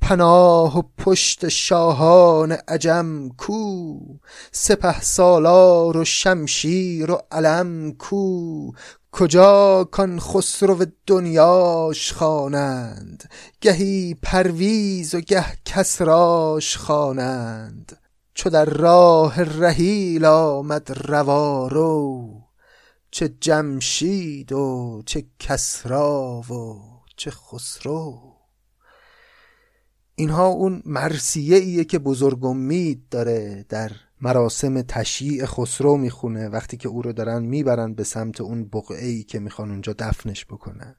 پناه 0.00 0.78
و 0.78 0.82
پشت 0.98 1.48
شاهان 1.48 2.52
عجم 2.52 3.28
کو 3.28 3.98
سپه 4.52 5.00
سالار 5.00 5.96
و 5.96 6.04
شمشیر 6.04 7.10
و 7.10 7.18
علم 7.30 7.92
کو. 7.92 8.72
کجا 9.12 9.84
کان 9.84 10.20
خسرو 10.20 10.86
دنیاش 11.06 12.12
خوانند؟ 12.12 13.30
گهی 13.60 14.14
پرویز 14.22 15.14
و 15.14 15.20
گه 15.20 15.46
کسراش 15.64 16.76
خوانند. 16.76 17.98
چو 18.34 18.50
در 18.50 18.64
راه 18.64 19.42
رهیل 19.42 20.24
آمد 20.24 20.90
روارو 21.08 22.30
چه 23.10 23.28
جمشید 23.40 24.52
و 24.52 25.02
چه 25.06 25.24
کسرا 25.38 26.40
و 26.40 26.80
چه 27.16 27.30
خسرو. 27.30 28.29
اینها 30.20 30.46
اون 30.46 30.82
مرسیه 30.86 31.56
ایه 31.56 31.84
که 31.84 31.98
بزرگ 31.98 32.44
امید 32.44 33.08
داره 33.10 33.64
در 33.68 33.92
مراسم 34.20 34.82
تشییع 34.82 35.46
خسرو 35.46 35.96
می‌خونه 35.96 36.48
وقتی 36.48 36.76
که 36.76 36.88
او 36.88 37.02
رو 37.02 37.12
دارن 37.12 37.42
می‌برن 37.42 37.94
به 37.94 38.04
سمت 38.04 38.40
اون 38.40 38.64
بقعه 38.64 39.06
ای 39.06 39.22
که 39.22 39.38
می‌خوان 39.38 39.70
اونجا 39.70 39.94
دفنش 39.98 40.46
بکنن. 40.46 40.96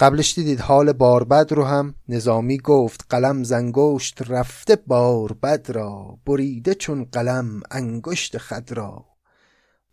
قبلش 0.00 0.34
دیدید 0.34 0.60
حال 0.60 0.92
باربد 0.92 1.52
رو 1.52 1.64
هم 1.64 1.94
نظامی 2.08 2.58
گفت 2.58 3.04
قلم 3.10 3.44
زنگشت 3.44 4.22
رفته 4.30 4.76
باربد 4.76 5.70
را 5.70 6.18
بریده 6.26 6.74
چون 6.74 7.04
قلم 7.04 7.60
انگشت 7.70 8.38
خد 8.38 8.72
را. 8.72 9.06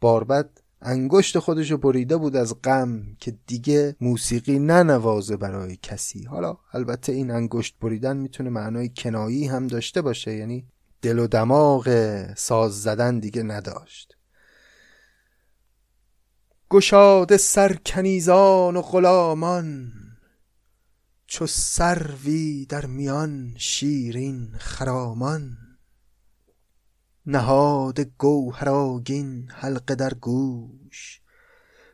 باربد 0.01 0.49
انگشت 0.85 1.39
خودش 1.39 1.71
رو 1.71 1.77
بریده 1.77 2.17
بود 2.17 2.35
از 2.35 2.61
غم 2.61 3.15
که 3.19 3.37
دیگه 3.47 3.95
موسیقی 4.01 4.59
ننوازه 4.59 5.37
برای 5.37 5.77
کسی. 5.81 6.23
حالا 6.23 6.57
البته 6.73 7.11
این 7.11 7.31
انگشت 7.31 7.75
بریدن 7.81 8.17
می‌تونه 8.17 8.49
معنای 8.49 8.89
کنایی 8.97 9.47
هم 9.47 9.67
داشته 9.67 10.01
باشه 10.01 10.33
یعنی 10.33 10.67
دل 11.01 11.19
و 11.19 11.27
دماغ 11.27 11.89
ساز 12.37 12.83
زدن 12.83 13.19
دیگه 13.19 13.43
نداشت. 13.43 14.17
گشاده 16.69 17.37
سرکنیزان 17.37 18.75
و 18.75 18.81
غلامان 18.81 19.91
چو 21.27 21.47
سروی 21.47 22.65
در 22.65 22.85
میان 22.85 23.53
شیرین 23.57 24.55
خرامان. 24.57 25.57
نهاده 27.27 28.11
گوهرآگین 28.17 29.47
حلقه 29.51 29.95
در 29.95 30.13
گوش 30.13 31.21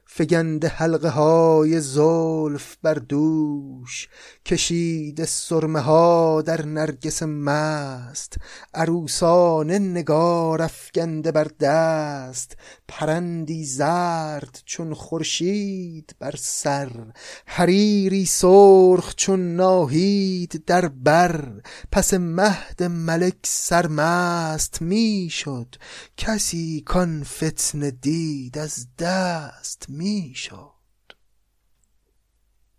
فگنده 0.05 0.67
حلقه 0.67 1.09
های 1.09 1.79
زلف 1.79 2.77
بر 2.83 2.93
دوش 2.93 4.09
کشیده 4.45 5.25
سرمه 5.25 5.79
ها 5.79 6.41
در 6.41 6.65
نرگس 6.65 7.23
مست 7.23 8.37
عروسانه 8.73 9.79
نگار 9.79 10.61
افگنده 10.61 11.31
بر 11.31 11.47
دست 11.59 12.57
پرندی 12.91 13.65
زرد 13.65 14.61
چون 14.65 14.93
خورشید 14.93 16.15
بر 16.19 16.35
سر 16.37 17.13
حریری 17.45 18.25
سرخ 18.25 19.15
چون 19.15 19.55
ناهید 19.55 20.65
در 20.65 20.87
بر. 20.87 21.61
پس 21.91 22.13
مهد 22.13 22.83
ملک 22.83 23.35
سرمست 23.43 24.81
می‌شد 24.81 25.75
کسی 26.17 26.81
کان 26.85 27.23
فتنه 27.23 27.91
دید 27.91 28.57
از 28.57 28.87
دست 28.99 29.85
می‌شد. 29.89 30.71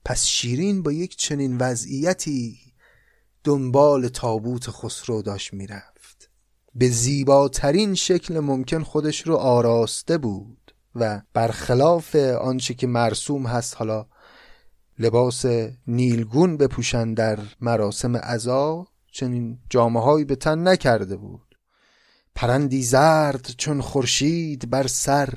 پس 0.04 0.24
شیرین 0.24 0.82
با 0.82 0.92
یک 0.92 1.16
چنین 1.16 1.58
وضعیتی 1.58 2.58
دنبال 3.44 4.08
تابوت 4.08 4.70
خسرو 4.70 5.22
داشت 5.22 5.52
می‌رفت. 5.52 5.91
به 6.74 6.88
زیباترین 6.88 7.94
شکل 7.94 8.40
ممکن 8.40 8.82
خودش 8.82 9.20
رو 9.26 9.36
آراسته 9.36 10.18
بود 10.18 10.74
و 10.94 11.22
برخلاف 11.32 12.16
آنچه 12.16 12.74
که 12.74 12.86
مرسوم 12.86 13.46
هست 13.46 13.76
حالا 13.76 14.06
لباس 14.98 15.44
نیلگون 15.86 16.56
بپوشن 16.56 17.14
در 17.14 17.38
مراسم 17.60 18.16
عزا 18.16 18.86
چنین 19.12 19.58
جامعه 19.70 20.24
به 20.24 20.36
تن 20.36 20.68
نکرده 20.68 21.16
بود. 21.16 21.52
پرندی 22.34 22.82
زرد 22.82 23.50
چون 23.58 23.80
خورشید 23.80 24.70
بر 24.70 24.86
سر 24.86 25.34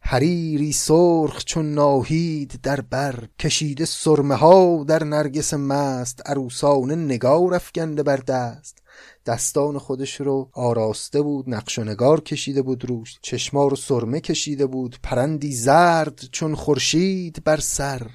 حریری 0.00 0.72
سرخ 0.72 1.44
چون 1.44 1.74
ناهید 1.74 2.60
در 2.62 2.80
بر 2.80 3.28
کشیده 3.38 3.84
سرمه 3.84 4.34
ها 4.34 4.84
در 4.88 5.04
نرگس 5.04 5.54
مست 5.54 6.22
عروسانه 6.26 6.94
نگار 6.94 7.54
افکنده 7.54 8.02
بر 8.02 8.16
دست. 8.16 8.81
دستان 9.26 9.78
خودش 9.78 10.20
رو 10.20 10.50
آراسته 10.52 11.22
بود 11.22 11.44
نقش 11.48 11.78
و 11.78 11.84
نگار 11.84 12.20
کشیده 12.20 12.62
بود 12.62 12.84
روش 12.84 13.18
چشما 13.22 13.66
رو 13.66 13.76
سرمه 13.76 14.20
کشیده 14.20 14.66
بود 14.66 14.98
پرندی 15.02 15.54
زرد 15.54 16.20
چون 16.32 16.54
خورشید 16.54 17.44
بر 17.44 17.60
سر 17.60 18.10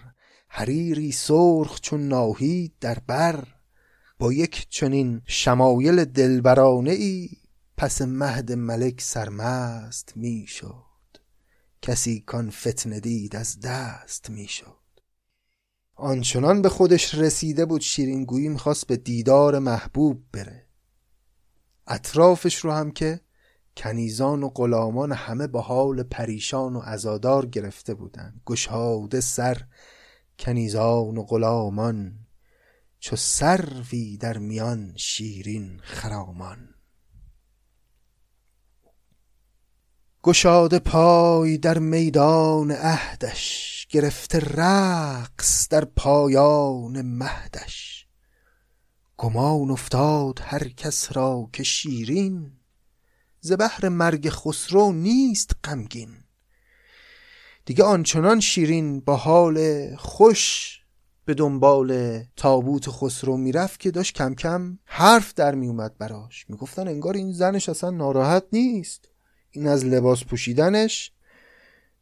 حریری 0.49 1.11
سرخ 1.11 1.79
چون 1.81 2.07
ناهید 2.07 2.73
در 2.81 2.97
بر. 3.07 3.47
با 4.19 4.33
یک 4.33 4.67
چنین 4.69 5.21
شمایل 5.27 6.05
دلبرانه 6.05 6.91
ای 6.91 7.29
پس 7.77 8.01
مهد 8.01 8.51
ملک 8.51 9.01
سرمست 9.01 10.13
می‌شد. 10.15 10.83
کسی 11.81 12.23
کان 12.25 12.49
فتنه 12.49 12.99
دید 12.99 13.35
از 13.35 13.59
دست 13.59 14.29
می‌شد. 14.29 14.77
آنچنان 15.95 16.61
به 16.61 16.69
خودش 16.69 17.15
رسیده 17.15 17.65
بود 17.65 17.81
شیرین 17.81 18.23
گویی 18.23 18.49
می‌خواست 18.49 18.87
به 18.87 18.97
دیدار 18.97 19.59
محبوب 19.59 20.23
بره. 20.33 20.66
اطرافش 21.87 22.55
رو 22.55 22.71
هم 22.71 22.91
که 22.91 23.19
کنیزان 23.77 24.43
و 24.43 24.49
غلامان 24.49 25.11
همه 25.11 25.47
با 25.47 25.61
حال 25.61 26.03
پریشان 26.03 26.75
و 26.75 26.81
ازادار 26.85 27.45
گرفته 27.45 27.93
بودند. 27.93 28.41
گشاده 28.45 29.21
سر 29.21 29.61
کنیزان 30.39 31.17
و 31.17 31.23
غلامان 31.23 32.19
چو 32.99 33.15
سروی 33.15 34.17
در 34.17 34.37
میان 34.37 34.93
شیرین 34.95 35.79
خرامان. 35.83 36.69
گشاده 40.23 40.79
پای 40.79 41.57
در 41.57 41.79
میدان 41.79 42.71
عهدش 42.71 43.87
گرفته 43.89 44.39
رقص 44.39 45.67
در 45.69 45.85
پایان 45.85 47.01
مهدش. 47.01 47.96
گمان 49.17 49.71
افتاد 49.71 50.39
هر 50.43 50.67
کس 50.67 51.17
را 51.17 51.49
که 51.53 51.63
شیرین 51.63 52.51
ز 53.39 53.51
بهر 53.51 53.89
مرگ 53.89 54.29
خسرو 54.29 54.91
نیست 54.91 55.51
غمگین. 55.63 56.09
دیگه 57.65 57.83
آنچنان 57.83 58.39
شیرین 58.39 58.99
با 58.99 59.15
حال 59.15 59.87
خوش 59.95 60.73
به 61.25 61.33
دنبال 61.33 62.19
تابوت 62.35 62.89
خسرو 62.89 63.37
می‌رفت 63.37 63.79
که 63.79 63.91
داشت 63.91 64.15
کم 64.15 64.35
کم 64.35 64.79
حرف 64.85 65.33
در 65.33 65.55
میومد 65.55 65.97
براش. 65.97 66.45
می‌گفتن 66.49 66.87
انگار 66.87 67.15
این 67.15 67.31
زنش 67.31 67.69
اصلا 67.69 67.89
ناراحت 67.89 68.43
نیست. 68.53 69.09
این 69.51 69.67
از 69.67 69.85
لباس 69.85 70.23
پوشیدنش 70.23 71.11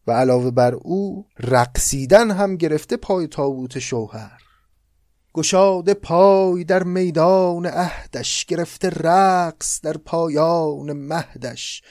و 0.07 0.11
علاوه 0.11 0.51
بر 0.51 0.73
او 0.73 1.27
رقصیدن 1.39 2.31
هم 2.31 2.55
گرفته 2.55 2.97
پای 2.97 3.27
تابوت 3.27 3.79
شوهر. 3.79 4.44
گشاده 5.35 5.93
پای 5.93 6.63
در 6.63 6.83
میدان 6.83 7.65
عهدش 7.65 8.45
گرفته 8.45 8.89
رقص 8.89 9.81
در 9.81 9.97
پایان 9.97 10.93
مهدش. 10.93 11.81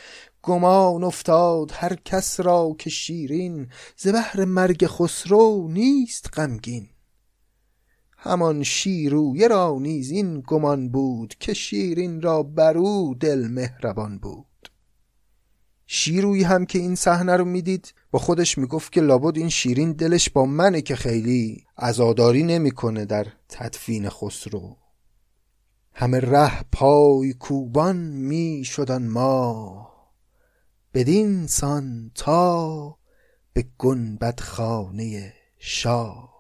گمان 0.43 1.05
افتاد 1.05 1.71
هر 1.75 1.95
کس 1.95 2.41
را 2.41 2.77
که 2.79 2.91
شیرین 2.91 3.69
ز 3.97 4.09
بهر 4.09 4.45
مرگ 4.45 4.87
خسرو 4.87 5.69
نیست 5.69 6.31
غمگین. 6.33 6.89
همان 8.19 8.63
شیرویه 8.63 9.49
را 9.49 9.79
نیز 9.81 10.11
این 10.11 10.43
گمان 10.47 10.89
بود 10.89 11.35
که 11.41 11.55
شیرین 11.55 12.23
را 12.23 12.43
برو 12.43 13.15
دل 13.21 13.49
مهربان 13.49 14.19
بود. 14.19 14.54
شیروی 15.87 16.43
هم 16.43 16.67
که 16.67 16.79
این 16.79 16.95
صحنه 16.95 17.37
رو 17.37 17.45
می‌دید 17.45 17.95
با 18.11 18.19
خودش 18.19 18.59
می‌گفت 18.59 18.93
که 18.93 19.01
لابد 19.01 19.39
این 19.39 19.49
شیرین 19.49 19.93
دلش 19.93 20.31
با 20.31 20.47
منه 20.47 20.83
که 20.83 20.97
خیلی 20.97 21.65
عزاداری 21.79 22.43
نمی‌کنه 22.43 23.05
در 23.05 23.27
تدفین 23.49 24.09
خسرو. 24.09 24.77
همه 25.93 26.21
ره 26.21 26.63
پای 26.73 27.33
کوبان 27.33 27.97
می 27.97 28.63
شدن 28.65 29.07
ما. 29.07 29.91
بدین 30.95 31.47
سان 31.47 32.11
تا 32.15 32.99
به 33.53 33.67
گنبد 33.79 34.41
خانه 34.41 35.35
شاه. 35.59 36.35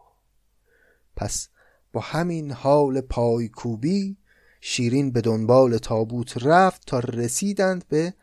پس 1.16 1.48
با 1.92 2.00
همین 2.00 2.50
حال 2.50 3.00
پایکوبی 3.00 4.16
شیرین 4.60 5.10
به 5.10 5.20
دنبال 5.20 5.78
تابوت 5.78 6.46
رفت 6.46 6.82
تا 6.86 6.98
رسیدند 6.98 7.84
به 7.88 8.14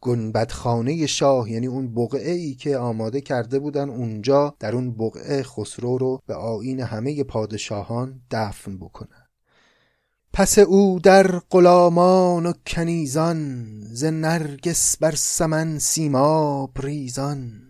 گنبدخانه 0.00 1.06
شاه 1.06 1.50
یعنی 1.50 1.66
اون 1.66 1.94
بقعه 1.94 2.32
ای 2.32 2.54
که 2.54 2.76
آماده 2.76 3.20
کرده 3.20 3.58
بودن 3.58 3.90
اونجا 3.90 4.54
در 4.58 4.74
اون 4.74 4.96
بقعه 4.96 5.42
خسرو 5.42 5.98
رو 5.98 6.20
به 6.26 6.34
آین 6.34 6.80
همه 6.80 7.24
پادشاهان 7.24 8.20
دفن 8.30 8.76
بکنن. 8.76 9.26
پس 10.32 10.58
او 10.58 11.00
در 11.02 11.26
غلامان 11.38 12.46
و 12.46 12.52
کنیزان 12.66 13.66
ز 13.92 14.04
نرگس 14.04 14.96
بر 14.96 15.14
سمن 15.14 15.78
سیما 15.78 16.70
ریزان. 16.76 17.62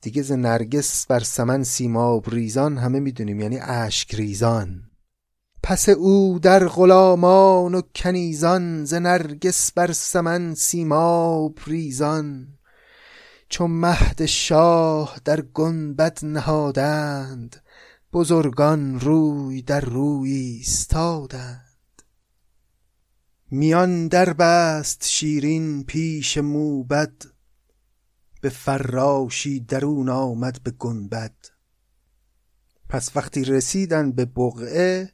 دیگه 0.00 0.22
ز 0.22 0.32
نرگس 0.32 1.06
بر 1.06 1.20
سمن 1.20 1.62
سیما 1.62 2.22
ریزان 2.26 2.78
همه 2.78 3.00
می‌دونیم 3.00 3.40
یعنی 3.40 3.58
اشک 3.58 4.14
ریزان. 4.14 4.85
پس 5.62 5.88
او 5.88 6.38
در 6.38 6.68
غلامان 6.68 7.74
و 7.74 7.80
کنیزان 7.94 8.84
ز 8.84 8.94
نرگس 8.94 9.72
بر 9.72 9.92
سمن 9.92 10.54
سیما 10.54 11.48
پریزان 11.48 12.56
چون 13.48 13.70
مهد 13.70 14.26
شاه 14.26 15.20
در 15.24 15.40
گنبد 15.40 16.18
نهادند 16.22 17.62
بزرگان 18.12 19.00
روی 19.00 19.62
در 19.62 19.80
روی 19.80 20.32
ایستادند. 20.32 21.62
میان 23.50 24.08
در 24.08 24.32
بست 24.32 25.06
شیرین 25.06 25.84
پیش 25.84 26.38
موبد 26.38 27.12
به 28.40 28.48
فراشی 28.48 29.60
درون 29.60 30.08
آمد 30.08 30.60
به 30.62 30.70
گنبد. 30.70 31.34
پس 32.88 33.16
وقتی 33.16 33.44
رسیدن 33.44 34.12
به 34.12 34.24
بقعه 34.24 35.12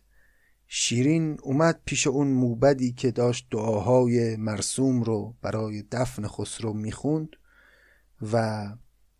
شیرین 0.75 1.39
اومد 1.43 1.81
پیش 1.85 2.07
اون 2.07 2.29
موبدی 2.29 2.93
که 2.93 3.11
داشت 3.11 3.47
دعاهای 3.51 4.37
مرسوم 4.37 5.03
رو 5.03 5.35
برای 5.43 5.83
دفن 5.83 6.27
خسرو 6.29 6.73
می‌خوند 6.73 7.29
و 8.33 8.67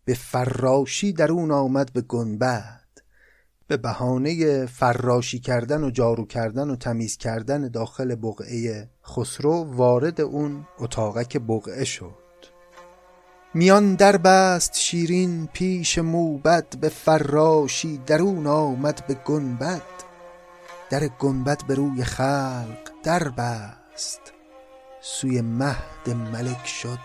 به 0.05 0.13
فراشی 0.13 1.13
در 1.13 1.31
اون 1.31 1.51
آمد 1.51 1.93
به 1.93 2.01
گنبد 2.01 2.87
به 3.67 3.77
بهانه 3.77 4.65
فراشی 4.65 5.39
کردن 5.39 5.83
و 5.83 5.91
جارو 5.91 6.25
کردن 6.25 6.69
و 6.69 6.75
تمیز 6.75 7.17
کردن 7.17 7.67
داخل 7.67 8.15
بقعه 8.15 8.89
خسرو 9.05 9.63
وارد 9.63 10.21
اون 10.21 10.67
اتاقک 10.79 11.37
بقعه 11.37 11.83
شد. 11.83 12.23
میان 13.53 13.95
در 13.95 14.17
بست 14.17 14.75
شیرین 14.75 15.47
پیش 15.53 15.99
موبد 15.99 16.77
به 16.79 16.89
فراشی 16.89 17.97
درون 17.97 18.47
آمد 18.47 19.03
به 19.07 19.13
گنبد. 19.13 19.92
در 20.93 21.07
گنبد 21.07 21.63
به 21.67 21.75
روی 21.75 22.03
خلق 22.03 22.91
در 23.03 23.29
بست. 23.29 24.21
سوی 25.01 25.41
مهد 25.41 26.09
ملک 26.33 26.67
شد 26.67 26.99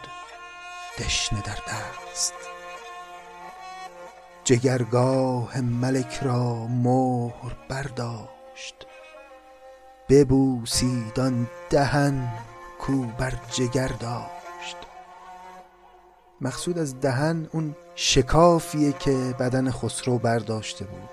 دشنه 0.98 1.42
در 1.42 1.53
دست. 1.53 2.33
جگرگاه 4.44 5.61
ملک 5.61 6.18
را 6.22 6.66
مهر 6.66 7.57
برداشت. 7.68 8.87
ببوسید 10.09 11.20
آن 11.20 11.46
دهن 11.70 12.29
کو 12.79 13.07
بر 13.18 13.35
جگر 13.51 13.88
داشت. 13.88 14.77
مقصود 16.40 16.79
از 16.79 17.01
دهن 17.01 17.48
اون 17.53 17.77
شکافیه 17.94 18.92
که 18.92 19.35
بدن 19.38 19.70
خسرو 19.70 20.18
برداشته 20.18 20.85
بود. 20.85 21.09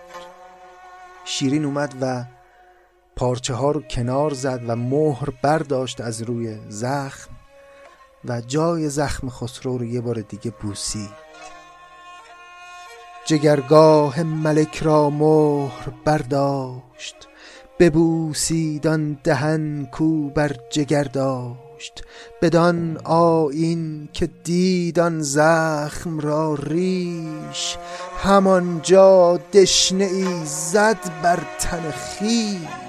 شیرین 1.26 1.66
اومد 1.66 1.96
و 2.02 2.26
پارچه 3.16 3.54
ها 3.54 3.72
رو 3.72 3.82
کنار 3.82 4.34
زد 4.34 4.62
و 4.68 4.76
مهر 4.76 5.30
برداشت 5.42 6.02
از 6.02 6.22
روی 6.22 6.58
زخم 6.70 7.32
و 8.26 8.42
جای 8.42 8.90
زخم 8.90 9.30
خسرو 9.30 9.78
رو 9.78 9.86
یه 9.86 10.02
بار 10.02 10.16
دیگه 10.16 10.52
بوسید. 10.52 11.26
جگرگاه 13.26 14.24
ملک 14.24 14.84
را 14.84 15.10
مهر 15.10 15.90
برداشت 16.06 17.16
ببوسید 17.80 18.84
دهن 19.24 19.86
کو 19.86 20.30
بر 20.30 20.56
جگر 20.70 21.04
داشت 21.04 22.04
بدان 22.42 22.98
آیین 23.04 24.10
که 24.14 24.30
دیدان 24.44 25.22
زخم 25.22 26.20
را 26.20 26.54
ریش 26.54 27.78
همانجا 28.24 29.40
دشنه 29.54 30.06
ای 30.06 30.46
زد 30.46 31.22
بر 31.24 31.40
تن 31.60 31.92
خویش. 31.92 32.85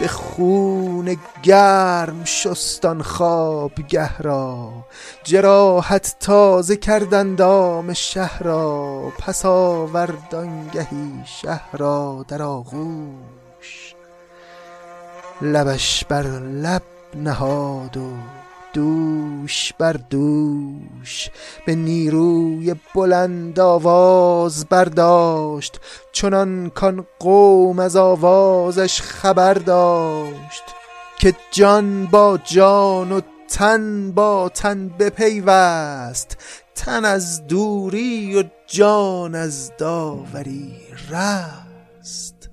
به 0.00 0.08
خون 0.08 1.16
گرم 1.42 2.24
شستان 2.24 3.02
خوابگه 3.02 4.18
را. 4.18 4.72
جراحت 5.24 6.16
تازه 6.20 6.76
کردن 6.76 7.34
دام 7.34 7.92
شهر 7.92 8.42
را. 8.42 9.12
پس 9.18 9.44
آوردانگهی 9.44 11.22
شهر 11.24 11.76
را 11.76 12.24
در 12.28 12.42
آغوش. 12.42 13.94
لبش 15.42 16.04
بر 16.04 16.22
لب 16.38 16.82
نهاد 17.14 17.96
و 17.96 18.10
دوش 18.74 19.72
بر 19.78 19.92
دوش 19.92 21.30
به 21.66 21.74
نیروی 21.74 22.74
بلند 22.94 23.60
آواز 23.60 24.66
برداشت 24.66 25.80
چنان 26.12 26.70
کان 26.70 27.06
قوم 27.18 27.78
از 27.78 27.96
آوازش 27.96 29.00
خبر 29.00 29.54
داشت 29.54 30.62
که 31.18 31.34
جان 31.50 32.06
با 32.06 32.38
جان 32.44 33.12
و 33.12 33.20
تن 33.48 34.12
با 34.12 34.48
تن 34.48 34.88
بپیوست 34.88 36.36
تن 36.74 37.04
از 37.04 37.46
دوری 37.46 38.38
و 38.38 38.44
جان 38.66 39.34
از 39.34 39.72
داوری 39.78 40.76
رست. 41.10 42.50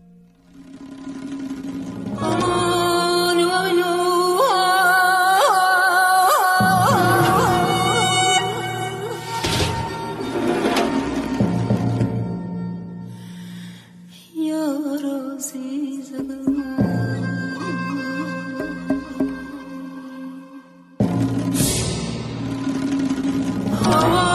Oh. 23.93 24.30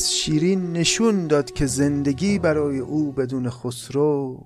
پس 0.00 0.10
شیرین 0.10 0.72
نشون 0.72 1.26
داد 1.26 1.52
که 1.52 1.66
زندگی 1.66 2.38
برای 2.38 2.78
او 2.78 3.12
بدون 3.12 3.50
خسرو 3.50 4.38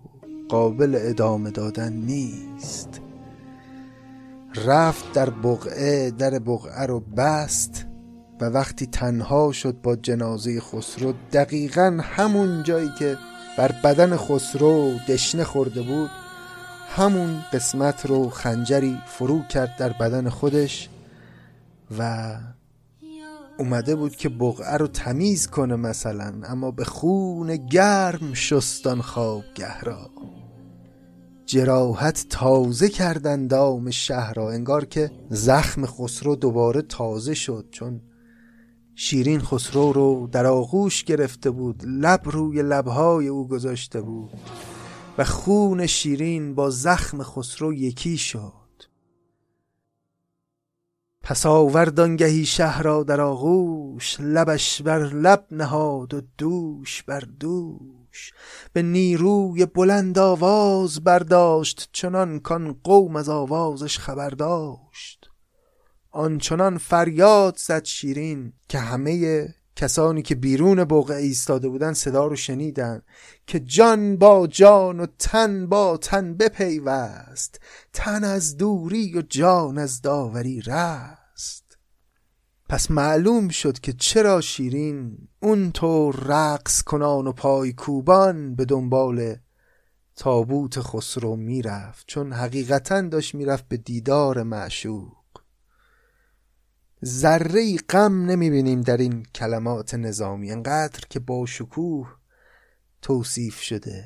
قابل 0.48 0.98
ادامه 1.00 1.50
دادن 1.50 1.92
نیست. 1.92 3.00
رفت 4.66 5.12
در 5.12 5.30
بقعه 5.30 6.10
در 6.10 6.38
بقعه 6.38 6.86
رو 6.86 7.00
بست 7.00 7.86
و 8.40 8.44
وقتی 8.44 8.86
تنها 8.86 9.52
شد 9.52 9.76
با 9.82 9.96
جنازه 9.96 10.60
خسرو 10.60 11.14
دقیقا 11.32 12.00
همون 12.02 12.62
جایی 12.62 12.90
که 12.98 13.18
بر 13.58 13.72
بدن 13.84 14.16
خسرو 14.16 14.98
دشنه 15.08 15.44
خورده 15.44 15.82
بود 15.82 16.10
همون 16.96 17.40
قسمت 17.52 18.06
رو 18.06 18.30
خنجری 18.30 18.98
فرو 19.06 19.42
کرد 19.42 19.76
در 19.78 19.92
بدن 19.92 20.28
خودش 20.28 20.88
و 21.98 22.34
اومده 23.58 23.96
بود 23.96 24.16
که 24.16 24.28
بقعه 24.28 24.76
رو 24.76 24.86
تمیز 24.86 25.46
کنه 25.46 25.76
مثلا 25.76 26.32
اما 26.44 26.70
به 26.70 26.84
خون 26.84 27.56
گرم 27.56 28.34
شستان 28.34 29.00
خوابگه 29.00 29.80
را. 29.80 30.10
جراحت 31.46 32.26
تازه 32.30 32.88
کردن 32.88 33.46
دام 33.46 33.90
شهر 33.90 34.34
را 34.34 34.50
انگار 34.50 34.84
که 34.84 35.10
زخم 35.30 35.86
خسرو 35.86 36.36
دوباره 36.36 36.82
تازه 36.82 37.34
شد 37.34 37.68
چون 37.70 38.00
شیرین 38.94 39.40
خسرو 39.40 39.92
رو 39.92 40.28
در 40.32 40.46
آغوش 40.46 41.04
گرفته 41.04 41.50
بود 41.50 41.82
لب 41.86 42.20
روی 42.24 42.62
لبهای 42.62 43.28
او 43.28 43.48
گذاشته 43.48 44.00
بود 44.00 44.30
و 45.18 45.24
خون 45.24 45.86
شیرین 45.86 46.54
با 46.54 46.70
زخم 46.70 47.22
خسرو 47.22 47.74
یکی 47.74 48.18
شد. 48.18 48.63
پس 51.24 51.46
آوردانگهی 51.46 52.46
شهر 52.46 52.82
را 52.82 53.02
در 53.02 53.20
آغوش 53.20 54.16
لبش 54.20 54.82
بر 54.82 54.98
لب 54.98 55.46
نهاد 55.50 56.14
و 56.14 56.22
دوش 56.38 57.02
بر 57.02 57.20
دوش. 57.20 58.32
به 58.72 58.82
نیروی 58.82 59.66
بلند 59.66 60.18
آواز 60.18 61.04
برداشت 61.04 61.88
چنان 61.92 62.40
کان 62.40 62.80
قوم 62.84 63.16
از 63.16 63.28
آوازش 63.28 63.98
خبر 63.98 64.30
داشت. 64.30 65.30
آنچنان 66.10 66.78
فریاد 66.78 67.56
زد 67.58 67.84
شیرین 67.84 68.52
که 68.68 68.78
همه 68.78 69.48
کسانی 69.76 70.22
که 70.22 70.34
بیرون 70.34 70.84
بوقع 70.84 71.14
ایستاده 71.14 71.68
بودن 71.68 71.92
صدا 71.92 72.26
رو 72.26 72.36
شنیدن 72.36 73.02
که 73.46 73.60
جان 73.60 74.16
با 74.16 74.46
جان 74.46 75.00
و 75.00 75.06
تن 75.18 75.66
با 75.66 75.96
تن 75.96 76.34
بپیوست 76.34 77.60
تن 77.92 78.24
از 78.24 78.56
دوری 78.56 79.18
و 79.18 79.22
جان 79.22 79.78
از 79.78 80.02
داوری 80.02 80.60
رست 80.60 81.78
پس 82.68 82.90
معلوم 82.90 83.48
شد 83.48 83.78
که 83.78 83.92
چرا 83.92 84.40
شیرین 84.40 85.28
اونطور 85.40 86.16
رقص 86.26 86.82
کنان 86.82 87.26
و 87.26 87.32
پای 87.32 87.72
کوبان 87.72 88.54
به 88.54 88.64
دنبال 88.64 89.36
تابوت 90.16 90.80
خسرو 90.80 91.36
می‌رفت 91.36 92.04
چون 92.06 92.32
حقیقتا 92.32 93.00
داشت 93.00 93.34
می‌رفت 93.34 93.68
به 93.68 93.76
دیدار 93.76 94.42
معشوق. 94.42 95.23
ذره 97.04 97.76
غم 97.76 98.24
نمی‌بینیم 98.26 98.80
در 98.80 98.96
این 98.96 99.22
کلمات 99.34 99.94
نظامی. 99.94 100.52
انقدر 100.52 101.00
که 101.10 101.20
با 101.20 101.46
شکوه 101.46 102.16
توصیف 103.02 103.60
شده. 103.60 104.04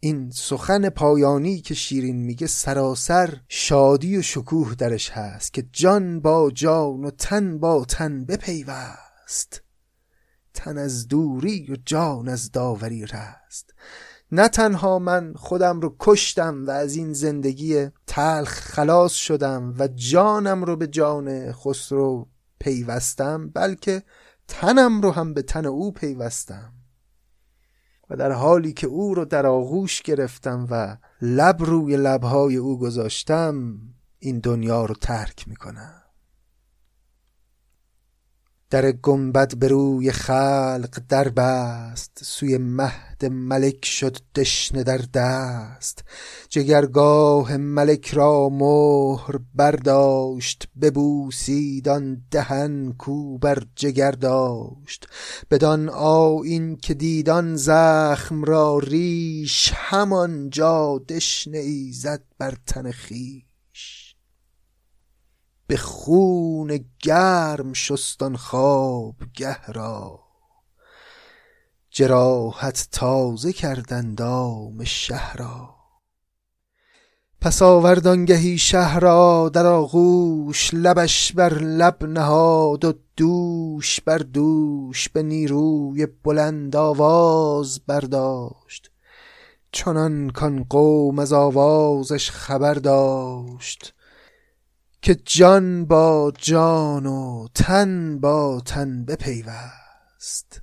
این 0.00 0.30
سخن 0.30 0.88
پایانی 0.88 1.60
که 1.60 1.74
شیرین 1.74 2.16
میگه 2.16 2.46
سراسر 2.46 3.40
شادی 3.48 4.16
و 4.16 4.22
شکوه 4.22 4.74
درش 4.74 5.10
هست 5.10 5.52
که 5.52 5.68
جان 5.72 6.20
با 6.20 6.50
جان 6.50 7.04
و 7.04 7.10
تن 7.10 7.58
با 7.58 7.84
تن 7.84 8.24
بپیوست. 8.24 9.62
تن 10.54 10.78
از 10.78 11.08
دوری 11.08 11.72
و 11.72 11.76
جان 11.86 12.28
از 12.28 12.50
داوری 12.50 13.06
رست 13.06 13.74
نه 14.34 14.48
تنها 14.48 14.98
من 14.98 15.34
خودم 15.36 15.80
رو 15.80 15.96
کشتم 16.00 16.66
و 16.66 16.70
از 16.70 16.96
این 16.96 17.12
زندگی 17.12 17.88
تلخ 18.06 18.60
خلاص 18.60 19.12
شدم 19.12 19.74
و 19.78 19.88
جانم 19.88 20.64
رو 20.64 20.76
به 20.76 20.86
جان 20.86 21.52
خسرو 21.52 22.28
پیوستم 22.60 23.48
بلکه 23.48 24.02
تنم 24.48 25.00
رو 25.00 25.10
هم 25.10 25.34
به 25.34 25.42
تن 25.42 25.66
او 25.66 25.92
پیوستم. 25.92 26.72
و 28.10 28.16
در 28.16 28.32
حالی 28.32 28.72
که 28.72 28.86
او 28.86 29.14
رو 29.14 29.24
در 29.24 29.46
آغوش 29.46 30.02
گرفتم 30.02 30.66
و 30.70 30.96
لب 31.22 31.62
روی 31.62 31.96
لبهای 31.96 32.56
او 32.56 32.78
گذاشتم 32.78 33.78
این 34.18 34.38
دنیا 34.38 34.84
رو 34.84 34.94
ترک 34.94 35.48
می‌کنم. 35.48 36.01
در 38.72 38.92
گنبد 38.92 39.54
به 39.54 39.68
روی 39.68 40.12
خلق 40.12 41.00
در 41.08 41.28
بست 41.28 42.18
سوی 42.22 42.58
مهد 42.58 43.24
ملک 43.24 43.84
شد 43.84 44.16
دشنه 44.34 44.82
در 44.82 45.00
دست. 45.14 46.04
جگرگاه 46.48 47.56
ملک 47.56 48.08
را 48.08 48.48
مهر 48.48 49.38
برداشت 49.54 50.68
ببوسید 50.80 51.88
آن 51.88 52.22
دهن 52.30 52.92
کو 52.92 53.38
بر 53.38 53.62
جگر 53.76 54.10
داشت. 54.10 55.06
بدان 55.50 55.88
آیین 55.88 56.76
که 56.76 56.94
دیدان 56.94 57.56
زخم 57.56 58.44
را 58.44 58.78
ریش 58.78 59.72
همانجا 59.74 60.98
دشنه 61.08 61.58
ای 61.58 61.92
زد 61.92 62.22
بر 62.38 62.54
تن 62.66 62.92
خویش. 62.92 63.51
به 65.72 65.78
خون 65.78 66.84
گرم 67.02 67.72
شستان 67.72 68.36
خواب 68.36 69.14
را. 69.68 70.20
جراحت 71.90 72.88
تازه 72.92 73.52
کردن 73.52 74.14
دام 74.14 74.84
شهر 74.84 75.36
را. 75.36 75.74
پس 77.40 77.62
آوردانگهی 77.62 78.58
شهر 78.58 79.00
را 79.00 79.50
در 79.54 79.66
آغوش 79.66 80.70
لبش 80.74 81.32
بر 81.32 81.54
لب 81.54 82.04
نهاد 82.04 82.84
و 82.84 82.92
دوش 83.16 84.00
بر 84.00 84.18
دوش 84.18 85.08
به 85.08 85.22
نیروی 85.22 86.06
بلند 86.06 86.76
آواز 86.76 87.80
برداشت. 87.86 88.90
چنان 89.72 90.30
کان 90.30 90.64
قوم 90.64 91.18
از 91.18 91.32
آوازش 91.32 92.30
خبر 92.30 92.74
داشت. 92.74 93.94
که 95.02 95.14
جان 95.14 95.84
با 95.84 96.32
جان 96.38 97.06
و 97.06 97.48
تن 97.54 98.18
با 98.20 98.62
تن 98.66 99.04
بپیوست 99.04 100.62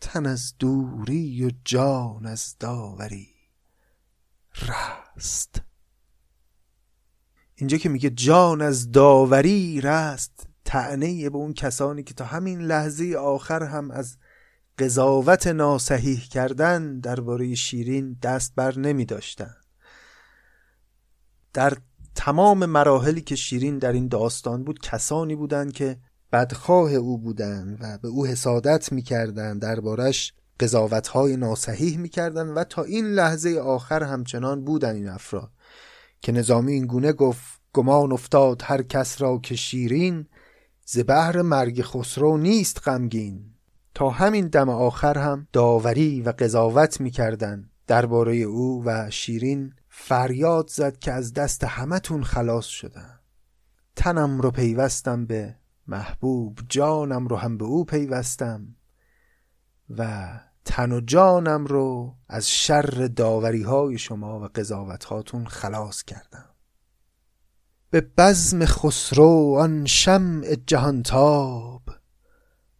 تن 0.00 0.26
از 0.26 0.54
دوری 0.58 1.44
و 1.44 1.50
جان 1.64 2.26
از 2.26 2.56
داوری 2.60 3.28
رست 4.56 5.62
اینجا 7.54 7.78
که 7.78 7.88
میگه 7.88 8.10
جان 8.10 8.62
از 8.62 8.92
داوری 8.92 9.80
رست 9.80 10.48
تعنی 10.64 11.28
به 11.28 11.36
اون 11.36 11.52
کسانی 11.52 12.02
که 12.02 12.14
تا 12.14 12.24
همین 12.24 12.60
لحظه 12.60 13.16
آخر 13.18 13.62
هم 13.62 13.90
از 13.90 14.16
قضاوت 14.78 15.46
ناسحیح 15.46 16.28
کردن 16.28 17.00
درباره 17.00 17.54
شیرین 17.54 18.18
دست 18.22 18.54
بر 18.54 18.78
نمی 18.78 19.04
داشتن. 19.04 19.54
در 21.52 21.78
تمام 22.20 22.66
مراحلی 22.66 23.20
که 23.20 23.36
شیرین 23.36 23.78
در 23.78 23.92
این 23.92 24.08
داستان 24.08 24.64
بود 24.64 24.80
کسانی 24.80 25.36
بودند 25.36 25.72
که 25.72 25.96
بدخواه 26.32 26.94
او 26.94 27.18
بودند 27.18 27.78
و 27.80 27.98
به 28.02 28.08
او 28.08 28.26
حسادت 28.26 28.92
می‌کردند 28.92 29.62
دربارش 29.62 30.32
قضاوتهای 30.60 31.36
ناسحیح 31.36 31.98
می‌کردند 31.98 32.56
و 32.56 32.64
تا 32.64 32.82
این 32.82 33.06
لحظه 33.06 33.58
آخر 33.58 34.02
همچنان 34.02 34.64
بودن 34.64 34.94
این 34.94 35.08
افراد. 35.08 35.50
که 36.20 36.32
نظامی 36.32 36.72
این 36.72 36.86
گونه 36.86 37.12
گفت 37.12 37.60
گمان 37.72 38.12
افتاد 38.12 38.62
هر 38.64 38.82
کس 38.82 39.22
را 39.22 39.38
که 39.38 39.56
شیرین 39.56 40.26
ز 40.86 40.98
بهر 40.98 41.42
مرگ 41.42 41.82
خسرو 41.82 42.38
نیست 42.38 42.80
غمگین. 42.84 43.44
تا 43.94 44.10
همین 44.10 44.48
دم 44.48 44.68
آخر 44.68 45.18
هم 45.18 45.48
داوری 45.52 46.22
و 46.22 46.32
قضاوت 46.38 47.00
می‌کردند 47.00 47.70
درباره 47.86 48.36
او 48.36 48.84
و 48.84 49.10
شیرین 49.10 49.72
فریاد 50.00 50.68
زد 50.68 50.98
که 50.98 51.12
از 51.12 51.32
دست 51.32 51.64
همتون 51.64 52.24
خلاص 52.24 52.64
شدم. 52.64 53.20
تنم 53.96 54.40
رو 54.40 54.50
پیوستم 54.50 55.26
به 55.26 55.54
محبوب 55.86 56.58
جانم 56.68 57.28
رو 57.28 57.36
هم 57.36 57.58
به 57.58 57.64
او 57.64 57.84
پیوستم 57.84 58.76
و 59.90 60.28
تن 60.64 60.92
و 60.92 61.00
جانم 61.00 61.66
رو 61.66 62.14
از 62.28 62.50
شر 62.50 63.10
داوری 63.16 63.62
های 63.62 63.98
شما 63.98 64.40
و 64.40 64.48
قضاوت 64.54 65.04
هاتون 65.04 65.46
خلاص 65.46 66.02
کردم. 66.02 66.50
به 67.90 68.00
بزم 68.00 68.64
خسرو 68.64 69.56
آن 69.60 69.86
شمع 69.86 70.54
جهانتاب 70.66 71.82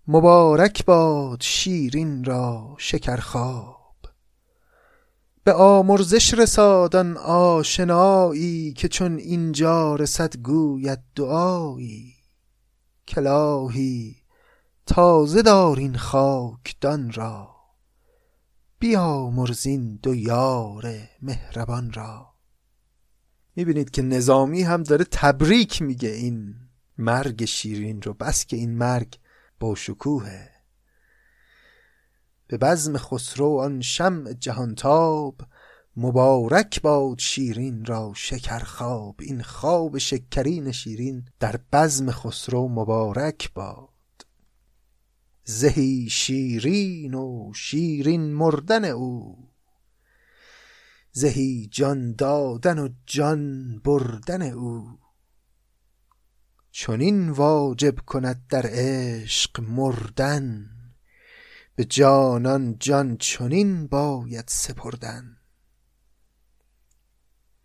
مبارک 0.09 0.85
باد 0.85 1.41
شیرین 1.41 2.25
را 2.25 2.75
شکرخواب. 2.79 3.78
به 5.49 5.55
آمرزش 5.55 6.35
رسادن 6.35 7.17
آشنایی 7.17 8.73
که 8.73 8.89
چون 8.89 9.17
اینجا 9.17 9.97
رسد 9.97 10.37
گوید 10.37 10.99
دعایی. 11.15 12.15
کلاهی 13.09 14.17
تازه 14.87 15.43
دار 15.43 15.79
این 15.79 15.97
خاکدان 15.97 17.13
را. 17.13 17.51
بیا 18.79 19.31
مرزین 19.31 19.99
دو 20.03 20.15
یار 20.15 20.93
مهربان 21.23 21.93
را. 21.93 22.35
می‌بینید 23.57 23.91
که 23.91 24.03
نظامی 24.03 24.63
هم 24.63 24.83
داره 24.83 25.05
تبریک 25.05 25.83
میگه 25.83 26.09
این 26.09 26.55
مرگ 26.99 27.45
شیرین 27.45 28.03
رو. 28.03 28.15
بس 28.15 28.47
که 28.47 28.57
این 28.57 28.79
مرگ 28.79 29.19
با 29.61 29.75
شکوهه. 29.75 30.48
به 32.49 32.59
بزم 32.59 32.99
خسرو 32.99 33.61
آن 33.61 33.81
شمع 33.81 34.33
جهانتاب 34.33 35.41
مبارک 35.97 36.83
باد 36.83 37.19
شیرین 37.19 37.85
را 37.85 38.13
شکر 38.17 38.59
خواب 38.59 39.17
این 39.21 39.43
خواب 39.43 39.99
شکرین 39.99 40.73
شیرین 40.73 41.25
در 41.41 41.61
بزم 41.73 42.11
خسرو 42.11 42.69
مبارک 42.69 43.53
باد. 43.53 43.89
زهی 45.45 46.09
شیرین 46.11 47.15
و 47.15 47.53
شیرین 47.55 48.33
مردن 48.35 48.85
او. 48.85 49.37
زهی 51.13 51.69
جان 51.73 52.13
دادن 52.13 52.79
و 52.79 52.89
جان 53.07 53.79
بردن 53.79 54.43
او. 54.43 54.99
چنین 56.71 57.31
واجب 57.31 57.99
کند 58.07 58.43
در 58.49 58.67
عشق 58.67 59.61
مردن. 59.61 60.71
به 61.79 61.85
جانان 61.85 62.77
جان 62.79 63.17
چنین 63.17 63.87
باید 63.87 64.45
سپردن. 64.49 65.37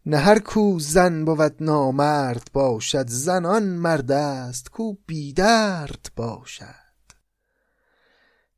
نه 0.05 0.17
هر 0.17 0.39
کو 0.39 0.79
زن 0.79 1.25
بود 1.25 1.55
نامرد 1.63 2.49
باشد 2.53 3.07
زنان 3.07 3.63
مرد 3.63 4.11
است 4.11 4.69
کو 4.69 4.93
بیدرد 5.05 6.11
باشد. 6.15 7.03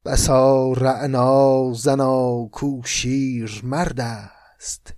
بسا 0.05 0.73
رعنا 0.73 1.73
زنا 1.73 2.45
کو 2.45 2.81
شیر 2.85 3.61
مرد 3.63 3.99
است. 4.01 4.93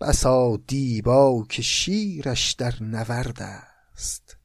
بسا 0.00 0.56
دیبا 0.66 1.46
که 1.48 1.62
شیرش 1.62 2.52
در 2.52 2.74
نورد 2.82 3.42
است. 3.42 4.36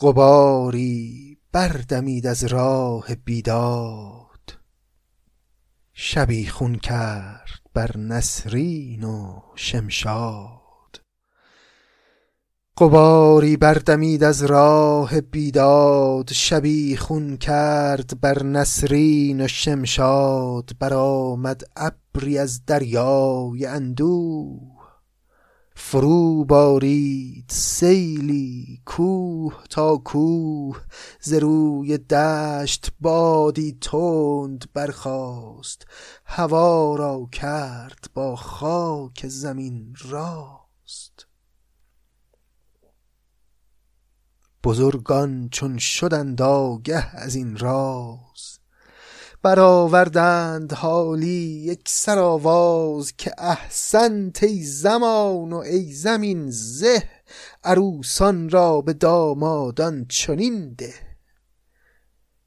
غباری 0.00 1.31
بردمید 1.52 2.26
از 2.26 2.44
راه 2.44 3.14
بیداد. 3.14 4.58
شبی 5.92 6.46
خون 6.46 6.74
کرد 6.74 7.60
بر 7.74 7.96
نسرین 7.96 9.04
و 9.04 9.40
شمشاد. 9.54 11.00
غباری 12.76 13.56
بردمید 13.56 14.24
از 14.24 14.42
راه 14.42 15.20
بیداد 15.20 16.32
شبی 16.32 16.96
خون 16.96 17.36
کرد 17.36 18.20
بر 18.20 18.42
نسرین 18.42 19.40
و 19.44 19.48
شمشاد. 19.48 20.70
برآمد 20.78 21.62
ابری 21.76 22.38
از 22.38 22.64
دریای 22.66 23.66
اندوه. 23.66 24.71
فرو 25.84 26.44
بارید 26.44 27.44
سیلی 27.50 28.82
کوه 28.86 29.64
تا 29.70 29.96
کوه 29.96 30.80
ز 31.20 31.32
روی 31.32 31.98
دشت 31.98 32.92
بادی 33.00 33.78
تند 33.80 34.64
برخاست. 34.74 35.86
هوا 36.26 36.96
را 36.96 37.28
کرد 37.32 38.04
با 38.14 38.36
خاک 38.36 39.28
زمین 39.28 39.94
راست. 40.08 41.26
بزرگان 44.64 45.48
چون 45.48 45.78
شدند 45.78 46.42
آگه 46.42 47.10
از 47.16 47.34
این 47.34 47.56
راز 47.56 48.51
برآوردند 49.42 50.72
حالی 50.72 51.62
یک 51.66 51.88
سر 51.88 52.18
آواز 52.18 53.12
که 53.16 53.32
احسنت 53.38 54.42
ای 54.42 54.62
زمان 54.62 55.52
و 55.52 55.56
ای 55.56 55.92
زمین 55.92 56.50
زه 56.50 57.08
عروسان 57.64 58.50
را 58.50 58.80
به 58.80 58.92
دامادان 58.92 60.06
چنین 60.08 60.74
ده. 60.74 60.94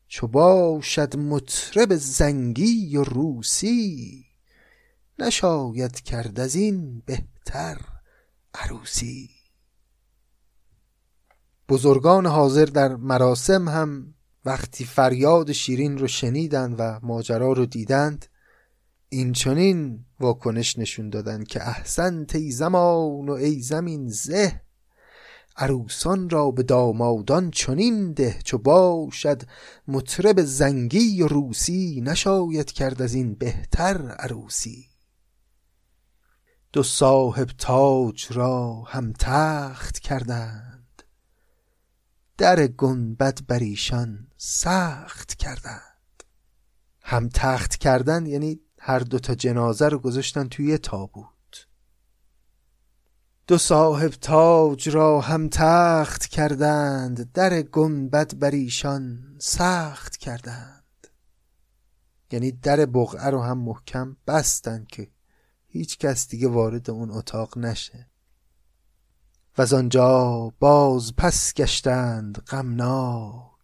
چو 0.08 0.28
باشد 0.28 1.18
مطرب 1.18 1.96
زنگی 1.96 2.98
و 2.98 3.04
روسی 3.04 4.26
نشاید 5.20 6.02
کرد 6.02 6.40
از 6.40 6.56
این 6.56 7.04
بهتر 7.06 7.78
عروسی. 8.54 9.30
بزرگان 11.70 12.26
حاضر 12.26 12.66
در 12.66 12.96
مراسم 12.96 13.70
هم 13.70 14.15
وقتی 14.46 14.86
فریاد 14.86 15.52
شیرین 15.52 15.98
رو 15.98 16.08
شنیدند 16.08 16.76
و 16.80 17.00
ماجرا 17.04 17.54
رو 17.54 17.66
دیدند 17.66 18.26
این 19.10 19.34
چنین 19.34 20.06
واکنش 20.20 20.80
نشون 20.80 21.10
دادن 21.10 21.44
که 21.44 21.68
احسن 21.68 22.26
ای 22.34 22.52
زمان 22.52 23.30
و 23.30 23.32
ای 23.32 23.62
زمین 23.62 24.10
زه 24.10 24.62
عروسان 25.58 26.30
را 26.30 26.52
به 26.52 26.64
دامادان 26.64 27.52
چنین 27.52 28.14
ده 28.14 28.40
چو 28.44 28.58
باشد 28.58 29.42
مطرب 29.88 30.42
زنگی 30.42 31.22
و 31.22 31.28
روسی 31.28 32.02
نشاید 32.06 32.72
کرد 32.72 33.02
از 33.02 33.14
این 33.14 33.36
بهتر 33.36 34.08
عروسی. 34.12 34.90
دو 36.74 36.84
صاحب 36.84 37.50
تاج 37.58 38.28
را 38.30 38.84
هم 38.88 39.14
تخت 39.20 40.00
کردند 40.00 41.04
در 42.38 42.68
گنبد 42.68 43.40
بر 43.48 43.60
سخت 44.48 45.36
کردند. 45.36 46.24
هم 47.02 47.30
تخت 47.30 47.76
کردن 47.76 48.26
یعنی 48.26 48.60
هر 48.80 49.00
دو 49.00 49.20
تا 49.20 49.36
جنازه 49.36 49.88
رو 49.88 50.00
گذاشتن 50.00 50.48
توی 50.48 50.78
تابوت. 50.78 51.68
دو 53.48 53.58
صاحب 53.58 54.10
تاج 54.10 54.90
را 54.90 55.22
هم 55.22 55.50
تخت 55.50 56.26
کردند 56.26 57.32
در 57.32 57.62
گنبد 57.62 58.36
بر 58.40 58.52
ایشان 58.52 59.36
سخت 59.40 60.18
کردند. 60.18 61.08
یعنی 62.32 62.52
در 62.52 62.86
بقعه 62.86 63.30
رو 63.30 63.42
هم 63.42 63.58
محکم 63.58 64.18
بستن 64.28 64.86
که 64.90 65.08
هیچ 65.68 65.98
کس 65.98 66.28
دیگه 66.28 66.48
وارد 66.48 66.90
اون 66.90 67.12
اتاق 67.12 67.58
نشه. 67.58 68.10
و 69.58 69.62
از 69.62 69.74
آنجا 69.74 70.54
باز 70.60 71.16
پس 71.16 71.54
گشتند 71.54 72.38
غمناک. 72.38 73.55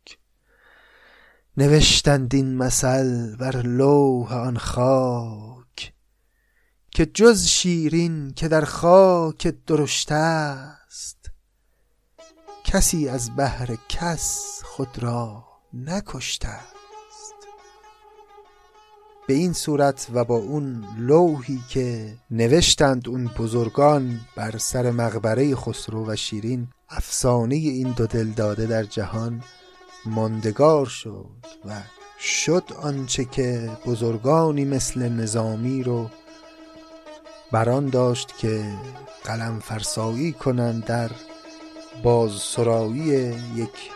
نوشتند 1.57 2.35
این 2.35 2.57
مثل 2.57 3.35
بر 3.35 3.61
لوح 3.61 4.33
آن 4.33 4.57
خاک 4.57 5.93
که 6.91 7.05
جز 7.05 7.45
شیرین 7.45 8.33
که 8.33 8.47
در 8.47 8.65
خاک 8.65 9.53
درشت 9.67 10.11
است. 10.11 11.31
کسی 12.63 13.09
از 13.09 13.35
بهر 13.35 13.77
کس 13.89 14.61
خود 14.63 14.99
را 14.99 15.43
نکشته 15.73 16.59
به 19.27 19.33
این 19.33 19.53
صورت 19.53 20.07
و 20.13 20.23
با 20.23 20.35
اون 20.35 20.85
لوحی 20.97 21.59
که 21.69 22.17
نوشتند 22.31 23.09
اون 23.09 23.27
بزرگان 23.27 24.19
بر 24.35 24.57
سر 24.57 24.91
مقبره 24.91 25.55
خسرو 25.55 26.05
و 26.11 26.15
شیرین 26.15 26.67
افسانه 26.89 27.55
این 27.55 27.91
دو 27.91 28.07
دل 28.07 28.29
داده 28.29 28.65
در 28.65 28.83
جهان 28.83 29.43
ماندگار 30.05 30.85
شد 30.85 31.25
و 31.65 31.81
شد 32.19 32.63
آنچه 32.81 33.25
که 33.25 33.69
بزرگانی 33.85 34.65
مثل 34.65 35.09
نظامی 35.09 35.83
رو 35.83 36.09
بران 37.51 37.89
داشت 37.89 38.37
که 38.37 38.63
قلم 39.23 39.59
فرسایی 39.59 40.31
کنند 40.31 40.85
در 40.85 41.11
بازسرایی 42.03 43.35
یک 43.55 43.91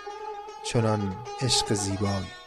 چنان 0.63 1.15
عشق 1.41 1.73
زیبایی. 1.73 2.44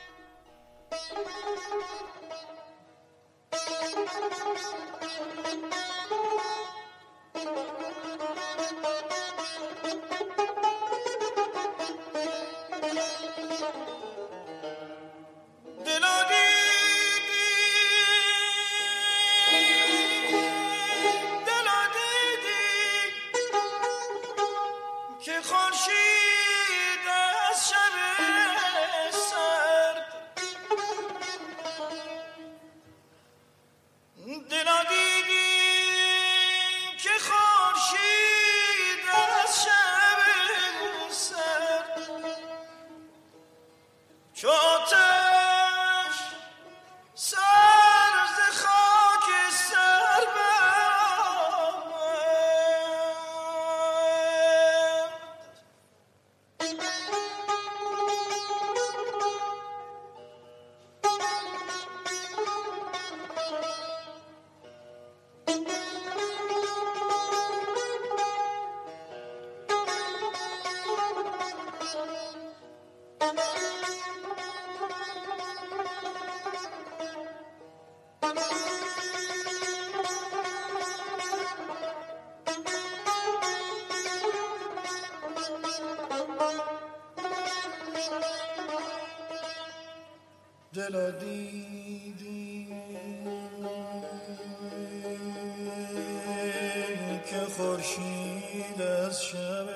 که 97.31 97.41
خورشید 97.57 98.83
از 98.83 99.25
شب 99.25 99.67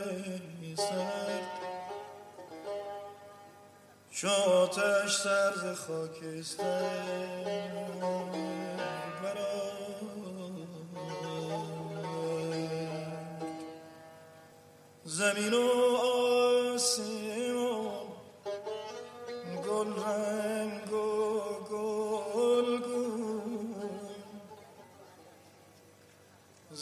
سرد 0.76 1.48
چو 4.10 4.28
آتش 4.28 5.16
سرز 5.16 5.78
خاکستر 5.78 7.22
زمین 15.04 15.54
و 15.54 15.96
آسمان 16.74 17.21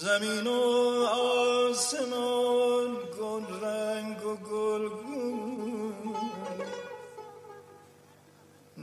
زمین 0.01 0.47
و 0.47 1.05
آسمان 1.69 2.97
گل 3.21 3.45
رنگ 3.63 4.27
و 4.27 4.37
گل 4.37 4.89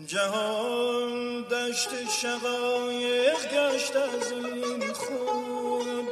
جهان 0.05 1.41
دشت 1.41 1.89
شقایق 2.09 3.53
گشت 3.53 3.95
از 3.95 4.31
این 4.31 4.93
خون. 4.93 6.07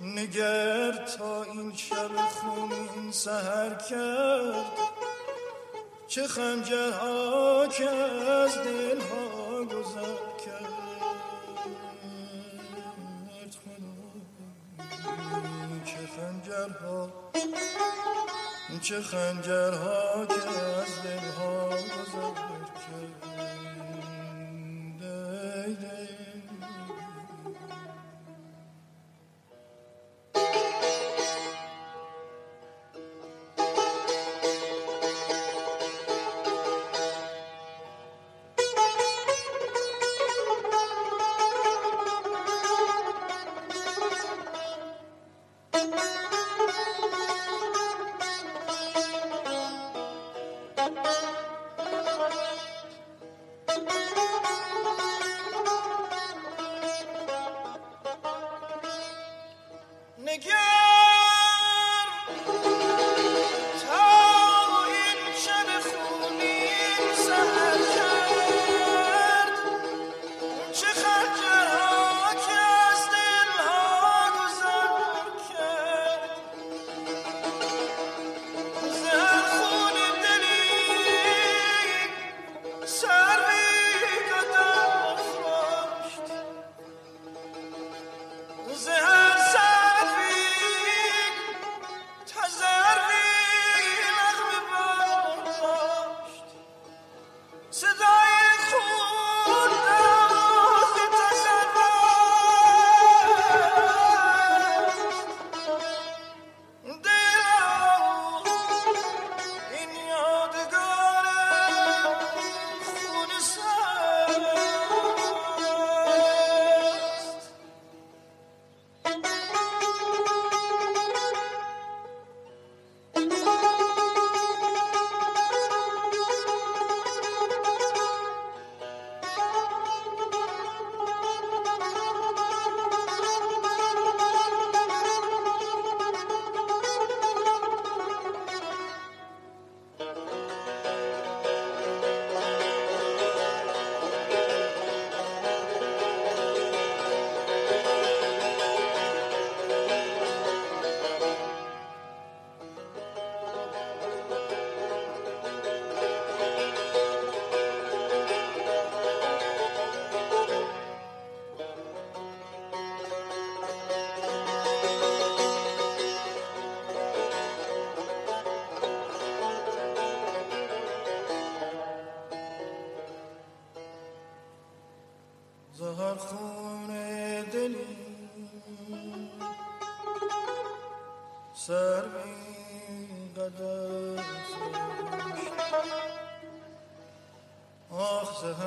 نگر 0.00 0.92
تا 0.92 1.42
این 1.42 1.72
شب 1.76 2.28
خونین 2.28 3.12
سهر 3.12 3.74
کرد. 3.74 4.64
چه 6.08 6.28
خنجرها 6.28 7.66
که 7.66 7.90
از 7.90 8.54
دلها 8.54 9.64
گذر 9.64 10.16
کرد. 10.46 10.61
خنجرها. 16.68 17.12
چه 18.82 19.00
خنجرها 19.02 20.26
که 20.26 20.34
از 20.34 21.02
دلها 21.04 21.68
گذر 21.68 22.34
کرد 22.34 23.61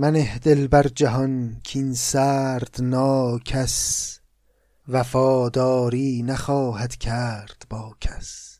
منه 0.00 0.38
دل 0.38 0.66
بر 0.66 0.88
جهان 0.88 1.60
کین 1.64 1.94
سرد 1.94 2.76
ناکس 2.80 4.18
وفاداری 4.88 6.22
نخواهد 6.22 6.96
کرد 6.96 7.66
با 7.70 7.96
کس. 8.00 8.58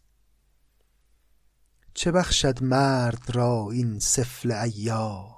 چه 1.94 2.12
بخشد 2.12 2.62
مرد 2.62 3.22
را 3.32 3.68
این 3.72 3.98
سفله 3.98 4.62
ایام 4.62 5.34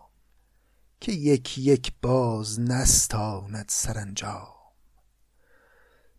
که 1.01 1.13
یک 1.13 1.59
یک 1.59 1.93
باز 2.03 2.61
نستاند 2.61 3.67
سرانجام؟ 3.69 4.55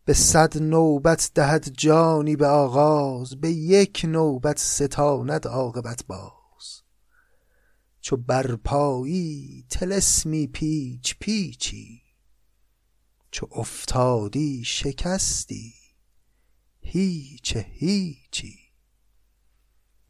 به 0.05 0.13
صد 0.13 0.57
نوبت 0.57 1.31
دهد 1.35 1.69
جانی 1.77 2.35
به 2.35 2.47
آغاز 2.47 3.35
به 3.35 3.51
یک 3.51 4.05
نوبت 4.07 4.59
ستاند 4.59 5.47
عاقبت 5.47 6.05
باز. 6.07 6.42
چو 8.03 8.17
برپایی 8.17 9.65
طلسمی 9.69 10.47
پیچ 10.47 11.15
پیچی 11.19 12.01
چو 13.31 13.47
افتادی 13.51 14.63
شکستی 14.65 15.73
هیچ 16.79 17.57
هیچی. 17.57 18.59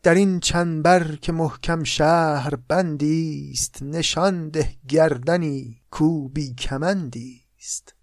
در 0.04 0.14
این 0.14 0.40
چنبر 0.40 1.16
که 1.16 1.32
محکم 1.32 1.84
شهر 1.84 2.56
بندی 2.56 3.50
است 3.54 3.84
نشان 3.84 4.50
ده 4.50 4.76
گردنی 4.88 5.82
کو 5.92 6.30
بی 6.30 6.54
کمندی 6.54 7.42
است 7.60 7.96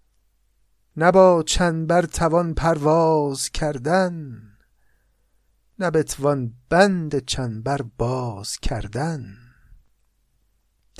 نه 0.97 1.11
با 1.11 1.43
چنبر 1.43 2.05
توان 2.05 2.53
پرواز 2.53 3.49
کردن 3.49 4.41
نه 5.79 5.91
بتوان 5.91 6.53
بند 6.69 7.25
چنبر 7.25 7.81
باز 7.97 8.57
کردن. 8.57 9.40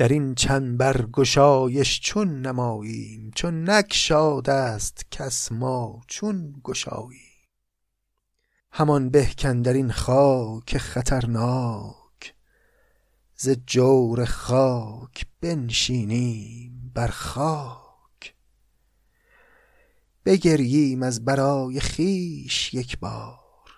در 0.02 0.08
این 0.08 0.36
چنبر 0.36 1.06
گشایش 1.06 2.00
چون 2.00 2.42
نماییم 2.42 3.32
چون 3.36 3.70
نگشاده 3.70 4.52
است 4.52 5.06
کس 5.12 5.52
ما 5.52 6.02
چون 6.08 6.62
گشاییم. 6.64 7.48
همان 8.72 9.10
به 9.10 9.30
کاندر 9.42 9.74
این 9.74 9.92
خاک 9.92 10.78
خطرناک 10.78 12.34
ز 13.36 13.50
جور 13.50 14.26
خاک 14.26 15.26
بنشینیم 15.42 16.92
بر 16.96 17.08
خاک. 17.08 18.36
بگرییم 20.26 21.04
از 21.04 21.26
برای 21.26 21.80
خویش 21.80 22.74
یک 22.74 23.00
بار 23.00 23.72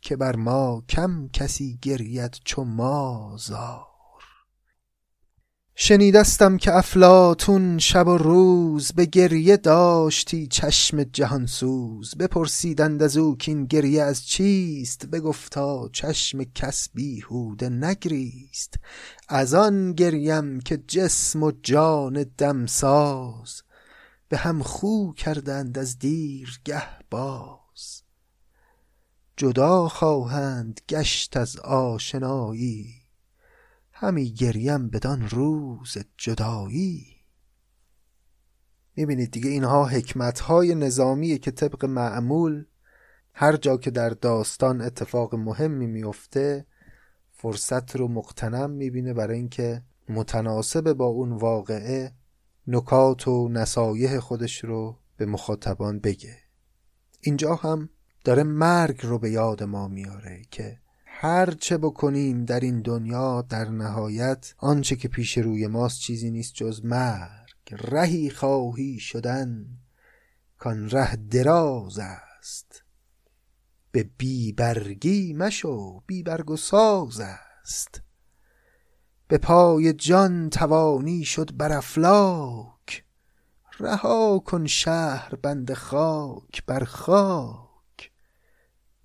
که 0.00 0.16
بر 0.16 0.36
ما 0.36 0.84
کم 0.88 1.28
کسی 1.28 1.78
گرید 1.82 2.36
چو 2.44 2.64
ما 2.64 3.36
زار. 3.38 3.87
شنیدستم 5.80 6.56
که 6.56 6.76
افلاطون 6.76 7.78
شب 7.78 8.06
و 8.06 8.18
روز 8.18 8.92
به 8.92 9.04
گریه 9.04 9.56
داشتی 9.56 10.46
چشم 10.46 11.02
جهان 11.02 11.46
سوز 11.46 12.14
بپرسیدند 12.14 13.02
از 13.02 13.16
او 13.16 13.36
کاین 13.46 13.64
گریه 13.64 14.02
از 14.02 14.26
چیست؟ 14.26 15.06
بگفتا 15.06 15.88
چشم 15.92 16.44
کس 16.44 16.88
بیهوده 16.94 17.68
نگریست. 17.68 18.74
از 19.28 19.54
آن 19.54 19.92
گریم 19.92 20.60
که 20.60 20.76
جسم 20.76 21.42
و 21.42 21.52
جان 21.62 22.26
دمساز. 22.38 23.62
به 24.28 24.36
هم 24.36 24.62
خو 24.62 25.12
کردند 25.12 25.78
از 25.78 25.98
دیرگه 25.98 26.82
باز. 27.10 28.02
جدا 29.36 29.88
خواهند 29.88 30.80
گشت 30.88 31.36
از 31.36 31.56
آشنایی. 31.56 32.97
همی 34.00 34.32
گریم 34.32 34.88
بدان 34.88 35.28
روز 35.28 35.96
جدایی. 36.16 37.06
می‌بینید 38.96 39.30
دیگه 39.30 39.50
اینها 39.50 39.86
حکمت 39.86 40.40
های 40.40 40.74
نظامیه 40.74 41.38
که 41.38 41.50
طبق 41.50 41.84
معمول 41.84 42.64
هر 43.32 43.56
جا 43.56 43.76
که 43.76 43.90
در 43.90 44.10
داستان 44.10 44.80
اتفاق 44.80 45.34
مهمی 45.34 45.86
میفته 45.86 46.66
فرصت 47.30 47.96
رو 47.96 48.08
مقتنم 48.08 48.70
می‌بینه 48.70 49.14
برای 49.14 49.36
اینکه 49.36 49.82
متناسب 50.08 50.92
با 50.92 51.06
اون 51.06 51.32
واقعه 51.32 52.12
نکات 52.66 53.28
و 53.28 53.48
نصایح 53.48 54.18
خودش 54.18 54.64
رو 54.64 54.98
به 55.16 55.26
مخاطبان 55.26 55.98
بگه. 55.98 56.36
اینجا 57.20 57.54
هم 57.54 57.88
داره 58.24 58.42
مرگ 58.42 59.06
رو 59.06 59.18
به 59.18 59.30
یاد 59.30 59.62
ما 59.62 59.88
میاره 59.88 60.42
که 60.50 60.80
هر 61.20 61.50
چه 61.50 61.78
بکنیم 61.78 62.44
در 62.44 62.60
این 62.60 62.82
دنیا 62.82 63.42
در 63.42 63.68
نهایت 63.68 64.54
آنچه 64.58 64.96
که 64.96 65.08
پیش 65.08 65.38
روی 65.38 65.66
ماست 65.66 66.00
چیزی 66.00 66.30
نیست 66.30 66.54
جز 66.54 66.84
مرگ. 66.84 67.48
رهی 67.70 68.30
خواهی 68.30 68.98
شدن 68.98 69.66
کان 70.58 70.90
ره 70.90 71.16
دراز 71.16 71.98
است. 71.98 72.82
به 73.92 74.10
بیبرگی 74.18 75.32
مشو 75.32 76.02
بیبرگ 76.06 76.50
و 76.50 76.56
ساز 76.56 77.20
است. 77.20 78.02
به 79.28 79.38
پای 79.38 79.92
جان 79.92 80.50
توانی 80.50 81.24
شد 81.24 81.56
بر 81.56 81.72
افلاک. 81.72 83.04
رها 83.80 84.38
کن 84.38 84.66
شهر 84.66 85.34
بند 85.34 85.72
خاک 85.72 86.66
بر 86.66 86.84
خاک. 86.84 87.67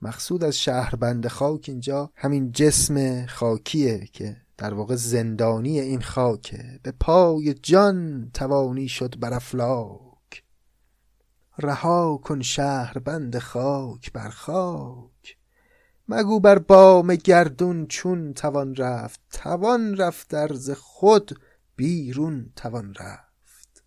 مقصود 0.04 0.43
از 0.43 0.58
شهربند 0.58 1.28
خاک 1.28 1.66
اینجا 1.68 2.12
همین 2.16 2.51
جسم 2.51 3.26
خاکیه 3.26 4.08
که 4.14 4.38
در 4.58 4.74
واقع 4.74 4.95
زندانی 4.95 5.80
این 5.80 6.01
خاکه. 6.01 6.80
به 6.84 6.91
پای 6.91 7.54
جان 7.54 8.30
توانی 8.34 8.88
شد 8.88 9.20
بر 9.20 9.34
افلاک. 9.34 10.43
رها 11.58 12.18
کن 12.18 12.41
شهربند 12.41 13.39
خاک 13.39 14.12
بر 14.12 14.30
خاک. 14.30 15.38
مگو 16.08 16.39
بر 16.39 16.60
بام 16.60 17.16
گردون 17.16 17.88
چون 17.88 18.34
توان 18.34 18.76
رفت 18.76 19.22
توان 19.32 19.97
رفت 19.97 20.30
در 20.30 20.54
ز 20.54 20.72
خود 20.72 21.39
بیرون 21.76 22.54
توان 22.56 22.93
رفت. 22.93 23.84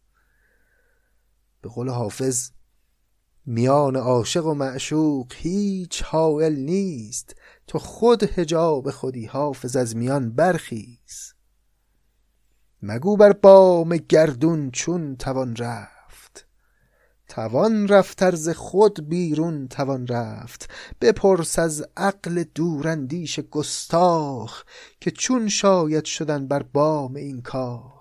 به 1.61 1.69
قول 1.69 1.89
حافظ 1.89 2.51
میان 3.47 3.97
عاشق 3.97 4.47
و 4.47 4.55
معشوق 4.55 5.33
هیچ 5.37 6.03
حائل 6.03 6.55
نیست. 6.57 7.35
تو 7.67 7.79
خود 7.79 8.25
حجاب 8.25 8.91
خودی 8.91 9.27
حافظ 9.27 9.77
از 9.77 9.97
میان 9.97 10.33
برخیز. 10.33 11.35
مگو 12.83 13.17
بر 13.17 13.33
بام 13.33 13.97
گردون 13.97 14.71
چون 14.71 15.17
توان 15.17 15.57
رفت. 15.57 16.47
توان 17.29 17.89
رفت 17.89 18.35
ز 18.35 18.49
خود 18.49 19.09
بیرون 19.09 19.69
توان 19.69 20.07
رفت. 20.07 20.71
بپرس 21.01 21.59
از 21.59 21.87
عقل 21.97 22.45
دوراندیش 22.55 23.41
گستاخ 23.41 24.65
که 25.01 25.11
چون 25.11 25.49
شاید 25.49 26.05
شدن 26.05 26.49
بر 26.49 26.63
بام 26.63 27.15
این 27.15 27.43
کاخ 27.43 27.96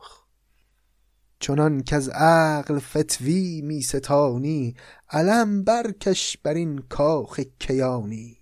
چنان 1.40 1.84
کز 1.84 2.10
عقل 2.10 2.80
فتوی 2.80 3.62
می 3.62 3.82
ستانی 3.82 4.76
علم 5.10 5.64
برکش 5.64 6.38
بر 6.38 6.54
این 6.54 6.78
کاخ 6.78 7.40
کیانی. 7.60 8.38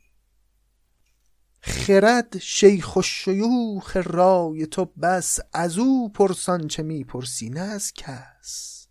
خرد 1.61 2.37
شیخ 2.37 2.97
الشیوخ 2.97 3.97
رای 3.97 4.65
تو 4.65 4.85
بس 4.85 5.39
از 5.53 5.77
او 5.77 6.11
پرس 6.11 6.49
آنچه 6.49 6.83
می 6.83 7.03
پرسی 7.03 7.49
نه 7.49 7.59
از 7.59 7.93
کس. 7.93 8.87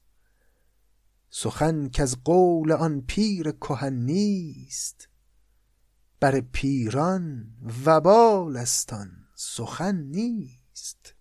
سخن 1.30 1.88
کز 1.88 2.16
قول 2.24 2.72
آن 2.72 3.00
پیر 3.00 3.50
کهن 3.50 3.92
نیست 3.92 5.08
بر 6.20 6.40
پیران 6.40 7.46
وبال 7.86 8.56
است 8.56 8.92
آن 8.92 9.10
سخن 9.34 9.96
نیست. 9.96 11.14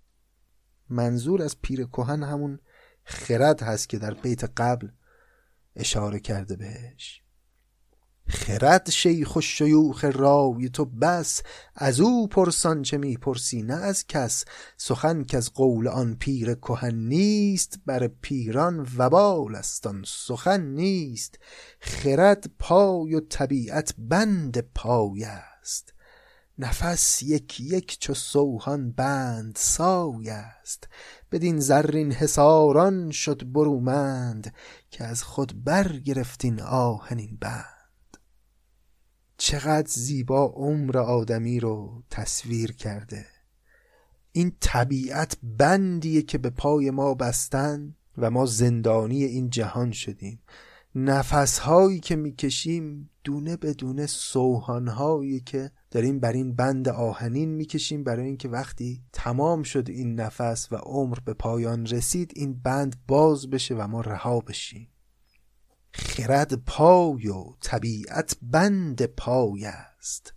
منظور 0.90 1.42
از 1.42 1.62
پیر 1.62 1.86
کهن 1.86 2.24
همون 2.24 2.60
خرد 3.12 3.64
هست 3.64 3.90
که 3.90 3.98
در 3.98 4.14
بیت 4.14 4.44
قبل 4.44 4.88
اشاره 5.76 6.20
کرده 6.20 6.56
بهش. 6.56 7.22
خرد 8.28 8.90
شیخ 8.90 9.36
و 9.36 9.42
شیوخ 9.42 10.06
رای 10.06 10.70
تو 10.70 10.86
بس 10.86 11.42
از 11.76 12.00
او 12.00 12.28
پرسان 12.28 12.82
چه 12.82 12.98
می‌پرسی؟ 12.98 13.62
نه 13.62 13.74
از 13.74 14.08
کس. 14.08 14.46
سخن 14.78 15.24
که 15.24 15.38
از 15.38 15.54
قول 15.54 15.88
آن 15.88 16.16
پیر 16.16 16.54
کهن 16.54 16.96
نیست 16.96 17.80
بر 17.86 18.08
پیران 18.08 18.88
وبال 18.98 19.56
است 19.56 19.88
آن 19.88 20.04
سخن 20.08 20.62
نیست. 20.62 21.40
خرد 21.80 22.52
پای 22.60 23.16
و 23.16 23.20
طبیعت 23.20 23.94
بند 23.98 24.60
پای 24.76 25.24
است. 25.24 25.94
نفس 26.58 27.24
یک 27.24 27.62
یک 27.62 28.00
چو 28.00 28.14
سوهان 28.14 28.92
بند 28.92 29.56
سای 29.56 30.30
است. 30.30 30.88
بدین 31.32 31.60
زرین 31.60 32.12
حصاران 32.12 33.12
شد 33.12 33.52
برومند 33.52 34.54
که 34.90 35.04
از 35.04 35.24
خود 35.24 35.64
برگرفت 35.64 36.46
این 36.46 36.62
آهنین 36.62 37.38
بند. 37.42 38.18
چقدر 39.38 39.88
زیبا 39.88 40.46
عمر 40.46 40.98
آدمی 40.98 41.60
رو 41.60 42.04
تصویر 42.10 42.72
کرده. 42.72 43.26
این 44.32 44.58
طبیعت 44.60 45.38
بندیه 45.44 46.22
که 46.22 46.38
به 46.38 46.50
پای 46.50 46.92
ما 46.92 47.14
بستن 47.14 47.96
و 48.18 48.30
ما 48.30 48.46
زندانی 48.46 49.24
این 49.24 49.50
جهان 49.50 49.92
شدیم. 49.92 50.44
نفسهایی 50.96 52.00
که 52.00 52.16
می‌کشیم 52.16 53.11
دونه 53.24 53.58
به 53.58 53.74
دونه 53.74 54.06
سوهانهایی 54.06 55.40
که 55.40 55.72
داریم 55.92 56.20
بر 56.20 56.32
این 56.32 56.56
بند 56.56 56.90
آهنین 56.90 57.50
می‌کشیم 57.50 58.04
برای 58.04 58.26
اینکه 58.26 58.50
وقتی 58.50 59.04
تمام 59.14 59.64
شد 59.64 59.90
این 59.90 60.20
نفس 60.20 60.68
و 60.72 60.76
عمر 60.76 61.18
به 61.26 61.34
پایان 61.34 61.86
رسید 61.86 62.32
این 62.36 62.62
بند 62.62 62.96
باز 63.08 63.50
بشه 63.50 63.76
و 63.76 63.88
ما 63.88 64.02
رها 64.02 64.40
بشیم. 64.40 64.88
خرد 65.94 66.54
پای 66.54 67.28
و 67.28 67.44
طبیعت 67.62 68.38
بند 68.42 69.06
پای 69.06 69.66
است. 69.66 70.34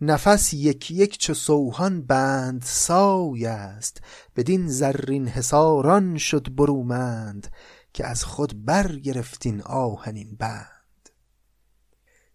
نفس 0.00 0.54
یک 0.54 0.90
یک 0.90 1.18
چو 1.18 1.34
سوهان 1.34 2.02
بند 2.02 2.62
سای 2.64 3.46
است. 3.46 4.00
بدین 4.36 4.68
زرین 4.68 5.28
حصاران 5.28 6.16
شد 6.16 6.54
برومند 6.54 7.52
که 7.92 8.06
از 8.06 8.24
خود 8.24 8.64
برگرفتین 8.64 9.62
آهنین 9.62 10.36
بند. 10.36 10.77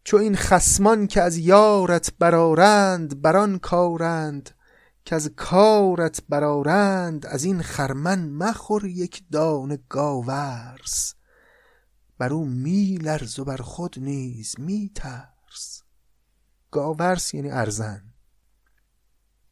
چو 0.03 0.17
این 0.17 0.35
خسمان 0.35 1.07
که 1.07 1.21
از 1.21 1.37
یارت 1.37 2.13
برارند 2.19 3.21
بران 3.21 3.59
کارند. 3.59 4.49
که 5.05 5.15
از 5.15 5.31
کارت 5.35 6.21
برارند 6.29 7.25
از 7.25 7.43
این 7.43 7.61
خرمن 7.61 8.29
مخور 8.29 8.85
یک 8.85 9.23
دانه 9.31 9.79
گاورس 9.89 11.15
بر 12.17 12.33
او 12.33 12.45
می 12.45 12.95
لرز 12.95 13.39
و 13.39 13.45
بر 13.45 13.57
خود 13.57 13.99
نیز 13.99 14.55
می 14.59 14.91
ترس 14.95 15.83
گاورس 16.71 17.33
یعنی 17.33 17.51
ارزن. 17.51 18.13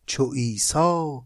چو 0.06 0.32
عیسی 0.34 1.20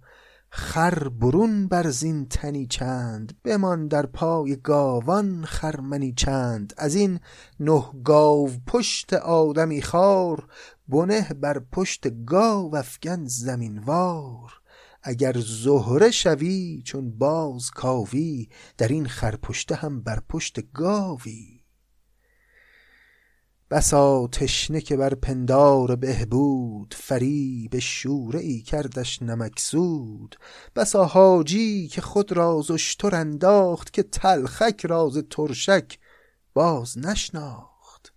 خر 0.57 1.09
برون 1.09 1.67
بر 1.67 1.89
زین 1.89 2.25
تنی 2.25 2.67
چند 2.67 3.37
بمان 3.43 3.87
در 3.87 4.05
پای 4.05 4.55
گاوان 4.55 5.45
خرمنی 5.45 6.13
چند. 6.13 6.73
از 6.77 6.95
این 6.95 7.19
نه 7.59 7.83
گاو 8.03 8.49
پشت 8.67 9.13
آدمی 9.13 9.81
خار 9.81 10.47
بنه 10.87 11.29
بر 11.41 11.59
پشت 11.71 12.25
گاو 12.25 12.75
افگن 12.75 13.25
زمین 13.25 13.79
وار. 13.79 14.53
اگر 15.03 15.33
زهره 15.37 16.11
شوی 16.11 16.81
چون 16.85 17.17
باز 17.17 17.71
کاوی 17.71 18.49
در 18.77 18.87
این 18.87 19.07
خرپشته 19.07 19.75
هم 19.75 20.01
بر 20.01 20.19
پشت 20.29 20.71
گاوی. 20.73 21.54
بسا 23.75 24.27
تشنه 24.27 24.81
که 24.81 24.97
بر 24.97 25.15
پندار 25.15 25.95
بهبود 25.95 26.95
فریب 26.97 27.79
شوره 27.79 28.39
ای 28.39 28.61
کردش 28.61 29.21
نمکسود. 29.21 30.35
بسا 30.75 31.05
حاجی 31.05 31.87
که 31.87 32.01
خود 32.01 32.31
را 32.31 32.61
ز 32.61 32.71
اشتر 32.71 33.15
انداخت 33.15 33.93
که 33.93 34.03
تلخک 34.03 34.85
را 34.85 35.09
ز 35.09 35.17
ترشک 35.29 35.99
باز 36.53 36.97
نشناخت. 36.97 38.13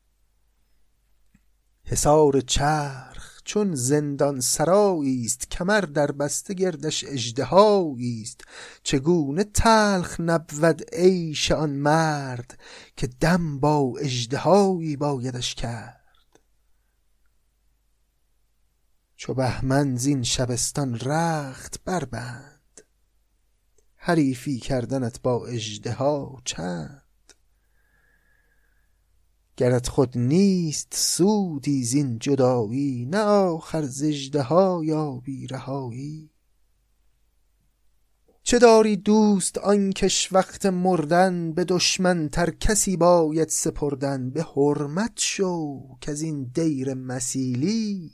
حصار 1.84 2.40
چرخ 2.40 3.27
چون 3.48 3.74
زندان 3.74 4.40
سرایی 4.40 5.24
است 5.24 5.50
کمر 5.50 5.80
در 5.80 6.12
بسته 6.12 6.54
گردش 6.54 7.04
اژدهایی 7.04 8.22
است. 8.22 8.40
چگونه 8.82 9.44
تلخ 9.44 10.20
نبود 10.20 10.82
عیش 10.92 11.52
آن 11.52 11.70
مرد 11.70 12.60
که 12.96 13.06
دم 13.06 13.60
با 13.60 13.92
اژدهایی 14.00 14.96
بایدش 14.96 15.54
کرد؟ 15.54 16.40
چو 19.16 19.34
بهمن 19.34 19.96
زین 19.96 20.22
شبستان 20.22 20.98
رخت 20.98 21.84
بربند 21.84 22.80
حریفی 23.96 24.58
کردنت 24.58 25.22
با 25.22 25.46
اژدها 25.46 26.42
چند؟ 26.44 27.07
گرت 29.58 29.88
خود 29.88 30.18
نیست 30.18 30.88
سودی 30.94 31.84
زین 31.84 32.18
جدایی 32.18 33.06
نه 33.06 33.18
آخر 33.20 33.82
ز 33.82 34.02
اژدها 34.02 34.80
یابی 34.84 35.46
رهایی 35.46 36.30
چه 38.42 38.58
داری 38.58 38.96
دوست 38.96 39.58
آن 39.58 39.92
کش 39.92 40.32
وقت 40.32 40.66
مردن؟ 40.66 41.52
به 41.52 41.64
دشمن 41.64 42.28
تر 42.28 42.50
کسی 42.50 42.96
باید 42.96 43.48
سپردن؟ 43.48 44.30
به 44.30 44.42
حرمت 44.42 45.12
شو 45.16 45.80
کز 46.00 46.20
این 46.20 46.44
دیر 46.54 46.94
مسیلی. 46.94 48.12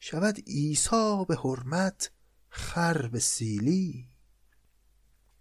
شود 0.00 0.38
عیسی 0.46 1.24
به 1.28 1.36
حرمت 1.36 2.10
خر 2.48 3.08
به 3.08 3.18
سیلی. 3.18 4.08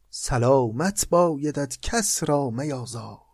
سلامت 0.10 1.10
بایدت 1.10 1.78
کس 1.82 2.24
را 2.24 2.50
میازار. 2.50 3.25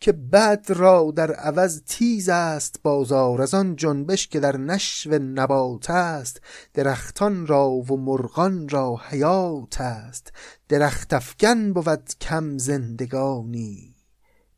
که 0.00 0.12
بد 0.12 0.66
را 0.68 1.12
در 1.16 1.32
عوض 1.32 1.82
تیز 1.86 2.28
است 2.28 2.80
بازار 2.82 3.42
از 3.42 3.54
آن 3.54 3.76
جنبش 3.76 4.28
که 4.28 4.40
در 4.40 4.56
نشو 4.56 5.18
نبات 5.18 5.90
است 5.90 6.40
درختان 6.74 7.46
را 7.46 7.68
و 7.68 7.96
مرغان 7.96 8.68
را 8.68 9.00
حیات 9.08 9.80
است. 9.80 10.32
درخت 10.68 11.12
افکن 11.12 11.72
بود 11.72 12.10
کم 12.20 12.58
زندگانی 12.58 13.94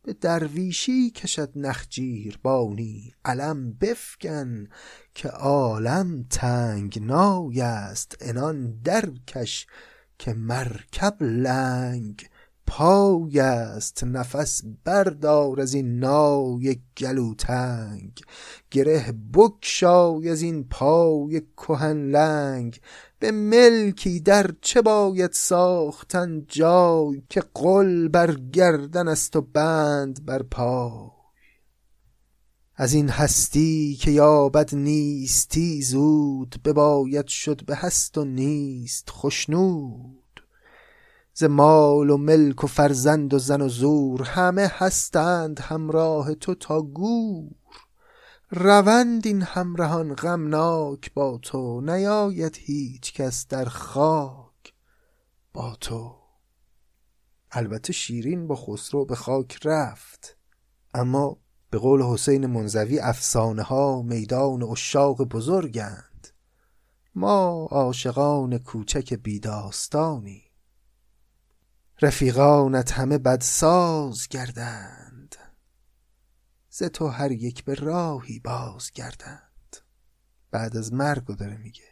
به 0.03 0.13
درویشی 0.13 1.11
کشد 1.11 1.51
نخجیر 1.57 2.39
بانی 2.43 3.15
علم 3.25 3.73
بفکن 3.73 4.69
که 5.15 5.29
عالم 5.29 6.27
تنگنای 6.31 7.61
است 7.61 8.17
عنان 8.21 8.81
درکش 8.85 9.67
که 10.19 10.33
مرکب 10.33 11.17
لنگ. 11.21 12.29
پای 12.73 13.41
است 13.41 14.05
نفس 14.05 14.63
بردار 14.85 15.61
از 15.61 15.75
این 15.75 15.99
نای 15.99 16.77
گلوتنگ. 16.99 18.21
گره 18.71 19.15
بگشای 19.35 20.29
از 20.29 20.43
این 20.43 20.65
پای 20.65 21.43
کهن 21.57 22.11
لنگ. 22.11 22.81
به 23.19 23.31
ملکی 23.31 24.21
در 24.21 24.51
چه 24.61 24.83
باید 24.83 25.33
ساختن 25.33 26.45
جای 26.49 27.23
که 27.29 27.43
قل 27.55 28.09
بر 28.09 28.35
گردن 28.35 29.09
است 29.09 29.37
و 29.37 29.41
بند 29.41 30.27
بر 30.27 30.43
پای؟ 30.43 31.11
از 32.77 32.93
این 32.93 33.09
هستی 33.09 33.99
که 34.01 34.11
یابد 34.11 34.75
نیستی 34.75 35.83
زود 35.83 36.57
بباید 36.65 37.27
شد 37.27 37.65
به 37.65 37.77
هست 37.77 38.19
و 38.19 38.25
نیست 38.25 39.11
خشنود 39.11 40.20
ز 41.41 41.45
مال 41.45 42.11
و 42.11 42.17
ملک 42.17 42.65
و 42.65 42.67
فرزند 42.67 43.35
و 43.35 43.39
زن 43.39 43.61
و 43.61 43.69
زور 43.69 44.23
همه 44.23 44.71
هستند 44.75 45.61
همراه 45.61 46.35
تو 46.35 46.55
تا 46.55 46.83
گور. 46.83 47.51
روند 48.51 49.27
این 49.27 49.43
همرهان 49.43 50.15
غمناک 50.15 51.15
با 51.15 51.39
تو 51.43 51.81
نیاید 51.81 52.57
هیچ 52.57 53.15
کس 53.15 53.47
در 53.49 53.65
خاک 53.65 54.75
با 55.53 55.77
تو. 55.81 56.17
البته 57.53 57.93
شیرین 57.93 58.47
با 58.47 58.57
خسرو 58.57 59.05
به 59.05 59.15
خاک 59.15 59.67
رفت 59.67 60.37
اما 60.95 61.37
به 61.71 61.79
قول 61.79 62.03
حسین 62.03 62.47
منزوی 62.47 62.99
افسانه 62.99 63.63
ها 63.63 64.03
میدان 64.03 64.63
اشاق 64.63 65.23
بزرگند. 65.23 66.29
ما 67.15 67.69
عاشقان 67.71 68.59
کوچک 68.59 69.15
بیداستانی 69.15 70.50
رفیقانت 72.03 72.93
همه 72.93 73.19
بدساز 73.19 74.29
گردند. 74.29 75.37
ز 76.69 76.83
تو 76.83 77.09
هر 77.09 77.33
یک 77.33 77.65
به 77.65 77.75
راهی 77.75 78.39
باز 78.39 78.91
گردند 78.91 79.77
بعد 80.51 80.77
از 80.77 80.93
مرگ 80.93 81.27
داره 81.27 81.57
میگه. 81.57 81.91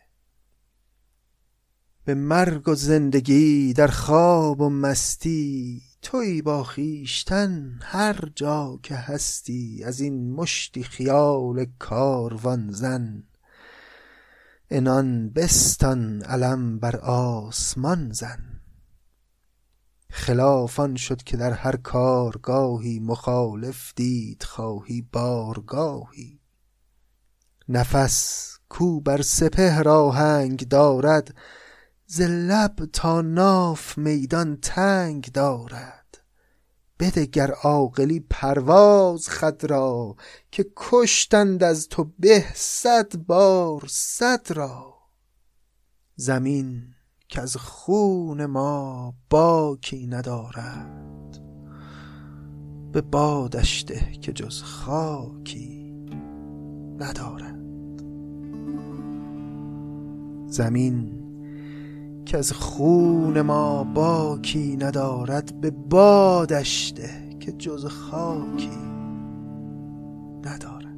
به 2.05 2.15
مرگ 2.15 2.69
و 2.69 2.75
زندگی 2.75 3.73
در 3.73 3.87
خواب 3.87 4.61
و 4.61 4.71
مستی 4.71 5.83
توی 6.03 6.43
با 6.43 6.65
خویشتن 6.65 7.79
هر 7.83 8.33
جا 8.35 8.81
که 8.83 8.95
هستی 8.95 9.85
از 9.85 10.01
این 10.01 10.33
مشتی 10.33 10.83
خیال 10.83 11.67
کاروان 11.79 12.73
زن. 12.73 13.25
عنان 14.71 15.31
بستان 15.31 16.23
علم 16.23 16.79
بر 16.79 16.97
آسمان 16.97 18.13
زن. 18.13 18.58
خلاف 20.11 20.81
آن 20.81 20.97
شد 20.97 21.23
که 21.23 21.37
در 21.37 21.53
هر 21.53 21.77
کارگاهی 21.77 22.99
مخالف 22.99 23.93
دید 23.97 24.43
خواهی 24.43 25.03
بارگاهی. 25.13 26.41
نفس 27.69 28.49
کو 28.69 29.01
بر 29.01 29.23
سپهر 29.23 29.89
آهنگ 29.89 30.69
دارد 30.69 31.35
ز 32.07 32.21
لب 32.21 32.85
تا 32.93 33.21
ناف 33.21 33.99
میدان 33.99 34.59
تنگ 34.63 35.33
دارد. 35.33 36.19
بده 37.01 37.27
گر 37.27 37.51
عاقلی 37.51 38.21
پرواز 38.21 39.29
خود 39.29 39.65
را 39.65 40.17
که 40.51 40.67
کشتند 40.77 41.63
از 41.63 41.89
تو 41.89 42.13
به 42.19 42.45
صد 42.55 43.17
بار 43.17 43.85
صد 43.89 44.47
را. 44.51 44.95
زمین 46.17 46.95
کز 47.29 47.57
خون 47.57 48.47
ما 48.47 49.15
باکی 49.31 50.07
ندارد. 50.07 51.41
به 52.93 53.01
بادش 53.01 53.85
ده 53.87 54.13
که 54.21 54.33
جز 54.33 54.63
خاکی 54.63 55.95
ندارد. 56.99 57.59
زمین 60.47 61.25
که 62.27 62.39
از 62.39 62.53
خون 62.53 63.41
ما 63.41 63.85
باکی 63.85 64.77
ندارد 64.77 65.61
به 65.61 65.71
بادش 65.71 66.93
ده 66.97 67.37
که 67.41 67.53
جز 67.53 67.87
خاکی 67.87 68.79
ندارد. 70.45 70.89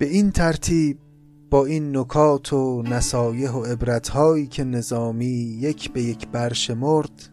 به 0.00 0.06
این 0.06 0.30
ترتیب 0.30 0.98
با 1.50 1.66
این 1.66 1.96
نکات 1.96 2.52
و 2.52 2.82
نصایح 2.82 3.50
و 3.50 3.64
عبرتهایی 3.64 4.46
که 4.46 4.64
نظامی 4.64 5.58
یک 5.60 5.92
به 5.92 6.02
یک 6.02 6.28
برشمرد 6.28 7.30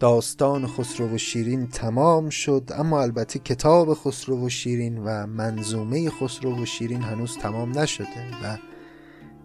داستان 0.00 0.66
خسرو 0.66 1.14
و 1.14 1.18
شیرین 1.18 1.66
تمام 1.66 2.30
شد 2.30 2.70
اما 2.74 3.02
البته 3.02 3.38
کتاب 3.38 3.94
خسرو 3.94 4.46
و 4.46 4.48
شیرین 4.48 4.98
و 4.98 5.26
منظومه 5.26 6.10
خسرو 6.10 6.62
و 6.62 6.64
شیرین 6.64 7.02
هنوز 7.02 7.38
تمام 7.38 7.78
نشده 7.78 8.30
و 8.42 8.58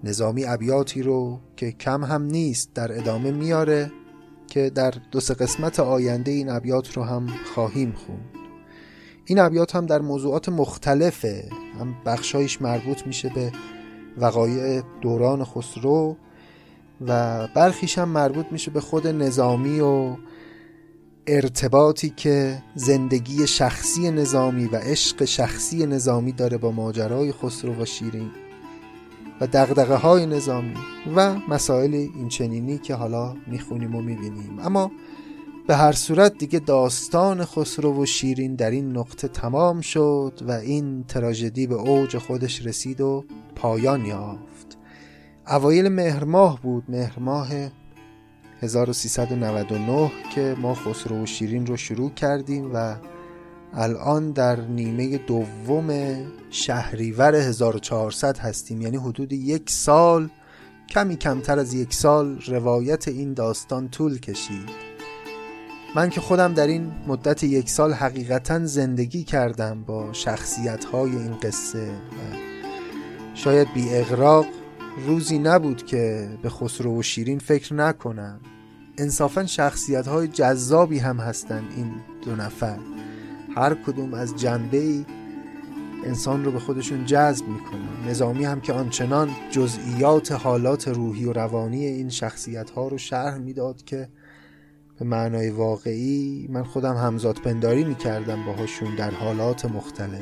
نظامی 0.04 0.46
ابیاتی 0.46 1.02
رو 1.02 1.40
که 1.56 1.72
کم 1.72 2.04
هم 2.04 2.22
نیست 2.22 2.74
در 2.74 2.98
ادامه 2.98 3.32
میاره 3.32 3.92
که 4.48 4.70
در 4.70 4.94
دو 5.12 5.20
سه 5.20 5.34
قسمت 5.34 5.80
آینده 5.80 6.32
این 6.32 6.50
ابیات 6.50 6.98
رو 6.98 7.04
هم 7.04 7.28
خواهیم 7.56 7.92
خوند. 7.92 8.30
این 9.26 9.40
ابیات 9.40 9.76
هم 9.76 9.86
در 9.86 10.02
موضوعات 10.02 10.50
مختلفه. 10.50 11.50
هم 11.80 11.96
بخشایش 12.06 12.62
مربوط 12.62 13.08
میشه 13.08 13.30
به 13.30 13.52
وقایع 14.18 14.82
دوران 15.02 15.44
خسرو 15.44 16.16
و 17.08 17.48
برخیش 17.48 17.98
هم 17.98 18.10
مربوط 18.10 18.46
میشه 18.52 18.72
به 18.72 18.82
خود 18.82 19.08
نظامی 19.08 19.80
و 19.80 20.16
ارتباطی 21.28 22.10
که 22.10 22.64
زندگی 22.76 23.48
شخصی 23.48 24.12
نظامی 24.12 24.66
و 24.66 24.76
عشق 24.76 25.26
شخصی 25.26 25.86
نظامی 25.86 26.32
داره 26.32 26.58
با 26.58 26.72
ماجرای 26.72 27.32
خسرو 27.32 27.74
و 27.82 27.86
شیرین 27.86 28.32
و 29.42 29.48
دقدقه 29.48 29.96
های 29.96 30.26
نظامی 30.26 30.74
و 31.16 31.36
مسائل 31.50 31.94
اینچنینی 31.94 32.78
که 32.78 32.96
حالا 32.96 33.36
می‌خونیم 33.48 33.96
و 33.96 34.02
می‌بینیم. 34.02 34.60
اما 34.64 34.92
به 35.68 35.76
هر 35.76 35.92
صورت 35.92 36.38
دیگه 36.38 36.60
داستان 36.60 37.46
خسرو 37.46 38.04
و 38.04 38.06
شیرین 38.06 38.56
در 38.56 38.72
این 38.72 38.98
نقطه 38.98 39.28
تمام 39.28 39.82
شد 39.82 40.40
و 40.48 40.52
این 40.52 41.04
تراژدی 41.04 41.68
به 41.68 41.76
اوج 41.76 42.18
خودش 42.18 42.66
رسید 42.66 43.02
و 43.02 43.26
پایان 43.56 44.06
یافت. 44.06 44.78
اوایل 45.48 45.90
مهر 45.90 46.24
ماه 46.24 46.62
بود 46.62 46.84
مهر 46.90 47.20
ماه 47.20 47.50
1399 48.62 50.12
که 50.36 50.56
ما 50.62 50.76
خسرو 50.76 51.24
و 51.24 51.26
شیرین 51.26 51.66
رو 51.66 51.78
شروع 51.78 52.12
کردیم 52.12 52.72
و 52.74 52.96
الان 53.74 54.32
در 54.32 54.62
نیمه 54.62 55.18
دوم 55.18 56.18
شهریور 56.50 57.36
1400 57.36 58.38
هستیم. 58.38 58.82
یعنی 58.82 58.98
حدود 58.98 59.34
یک 59.34 59.70
سال 59.70 60.30
کمی 60.90 61.16
کمتر 61.16 61.60
از 61.60 61.74
یک 61.74 61.94
سال 61.94 62.42
روایت 62.48 63.08
این 63.08 63.34
داستان 63.34 63.90
طول 63.90 64.20
کشید. 64.20 64.85
من 65.96 66.10
که 66.10 66.22
خودم 66.22 66.54
در 66.54 66.68
این 66.68 66.92
مدت 67.08 67.44
یک 67.44 67.70
سال 67.70 67.94
حقیقتا 67.94 68.66
زندگی 68.66 69.24
کردم 69.24 69.84
با 69.84 70.14
شخصیت 70.14 70.86
های 70.86 71.12
این 71.12 71.40
قصه 71.40 71.88
و 71.88 72.36
شاید 73.34 73.74
بی 73.74 73.94
اغراق 73.94 74.46
روزی 75.08 75.40
نبود 75.40 75.86
که 75.86 76.30
به 76.42 76.50
خسرو 76.50 77.00
و 77.00 77.02
شیرین 77.02 77.40
فکر 77.40 77.74
نکنم. 77.74 78.40
انصافا 78.98 79.46
شخصیت 79.46 80.08
های 80.08 80.28
جذابی 80.28 81.00
هم 81.00 81.18
هستن 81.18 81.64
این 81.76 81.92
دو 82.26 82.36
نفر. 82.36 82.80
هر 83.56 83.74
کدوم 83.74 84.14
از 84.14 84.36
جنبه 84.36 84.78
ای 84.78 85.06
انسان 86.06 86.46
رو 86.46 86.52
به 86.52 86.60
خودشون 86.60 87.06
جذب 87.06 87.48
می‌کنن 87.48 88.10
نظامی 88.10 88.46
هم 88.46 88.62
که 88.62 88.74
آنچنان 88.74 89.30
جزئیات 89.52 90.32
حالات 90.32 90.88
روحی 90.88 91.26
و 91.26 91.34
روانی 91.34 91.86
این 91.86 92.10
شخصیت 92.10 92.70
ها 92.70 92.88
رو 92.88 92.98
شرح 92.98 93.38
می‌داد 93.38 93.84
که 93.84 94.10
به 95.00 95.06
معنای 95.06 95.50
واقعی 95.50 96.48
من 96.50 96.64
خودم 96.64 96.96
همزاد 96.96 97.36
پنداری 97.36 97.84
می‌کردم 97.84 98.46
باهاشون 98.46 98.96
در 98.96 99.12
حالات 99.12 99.66
مختلف. 99.66 100.22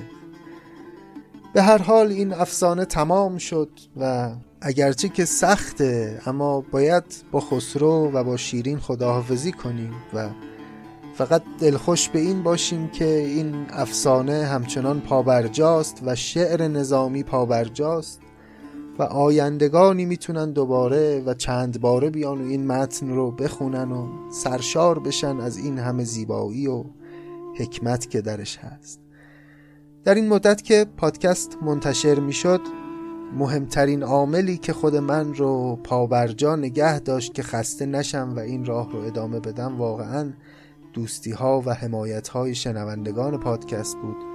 به 1.53 1.61
هر 1.61 1.77
حال 1.77 2.07
این 2.07 2.33
افسانه 2.33 2.85
تمام 2.85 3.37
شد 3.37 3.69
و 3.97 4.31
اگرچه 4.61 5.09
که 5.09 5.25
سخته 5.25 6.21
اما 6.25 6.61
باید 6.61 7.03
با 7.31 7.39
خسرو 7.39 8.11
و 8.13 8.23
با 8.23 8.37
شیرین 8.37 8.79
خداحافظی 8.79 9.51
کنیم 9.51 9.93
و 10.13 10.29
فقط 11.13 11.43
دلخوش 11.59 12.09
به 12.09 12.19
این 12.19 12.43
باشیم 12.43 12.87
که 12.87 13.05
این 13.05 13.65
افسانه 13.69 14.45
همچنان 14.45 15.01
پابرجاست 15.01 16.01
و 16.05 16.15
شعر 16.15 16.67
نظامی 16.67 17.23
پابرجاست. 17.23 18.22
و 18.99 19.03
آیندگانی 19.03 20.05
می‌تونن 20.05 20.51
دوباره 20.51 21.23
و 21.25 21.33
چند 21.33 21.81
باره 21.81 22.09
بیان 22.09 22.41
و 22.41 22.47
این 22.47 22.67
متن 22.67 23.09
رو 23.09 23.31
بخونن 23.31 23.91
و 23.91 24.07
سرشار 24.31 24.99
بشن 24.99 25.39
از 25.39 25.57
این 25.57 25.79
همه 25.79 26.03
زیبایی 26.03 26.67
و 26.67 26.83
حکمت 27.57 28.09
که 28.09 28.21
درش 28.21 28.57
هست. 28.57 28.99
در 30.03 30.15
این 30.15 30.27
مدت 30.27 30.61
که 30.61 30.85
پادکست 30.97 31.57
منتشر 31.61 32.19
می‌شد 32.19 32.61
مهمترین 33.37 34.03
عاملی 34.03 34.57
که 34.57 34.73
خود 34.73 34.95
من 34.95 35.33
رو 35.33 35.79
پابرجا 35.83 36.55
نگه 36.55 36.99
داشت 36.99 37.33
که 37.33 37.43
خسته 37.43 37.85
نشم 37.85 38.33
و 38.35 38.39
این 38.39 38.65
راه 38.65 38.91
رو 38.91 38.99
ادامه 38.99 39.39
بدم 39.39 39.77
واقعا 39.77 40.33
دوستی 40.93 41.31
ها 41.31 41.63
و 41.65 41.73
حمایت 41.73 42.27
های 42.27 42.55
شنوندگان 42.55 43.39
پادکست 43.39 43.97
بود. 43.97 44.32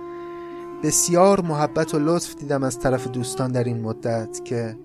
بسیار 0.83 1.41
محبت 1.41 1.95
و 1.95 1.99
لطف 1.99 2.35
دیدم 2.35 2.63
از 2.63 2.79
طرف 2.79 3.09
دوستان 3.09 3.53
در 3.53 3.65
این 3.65 3.81
مدت 3.81 4.45
که 4.45 4.77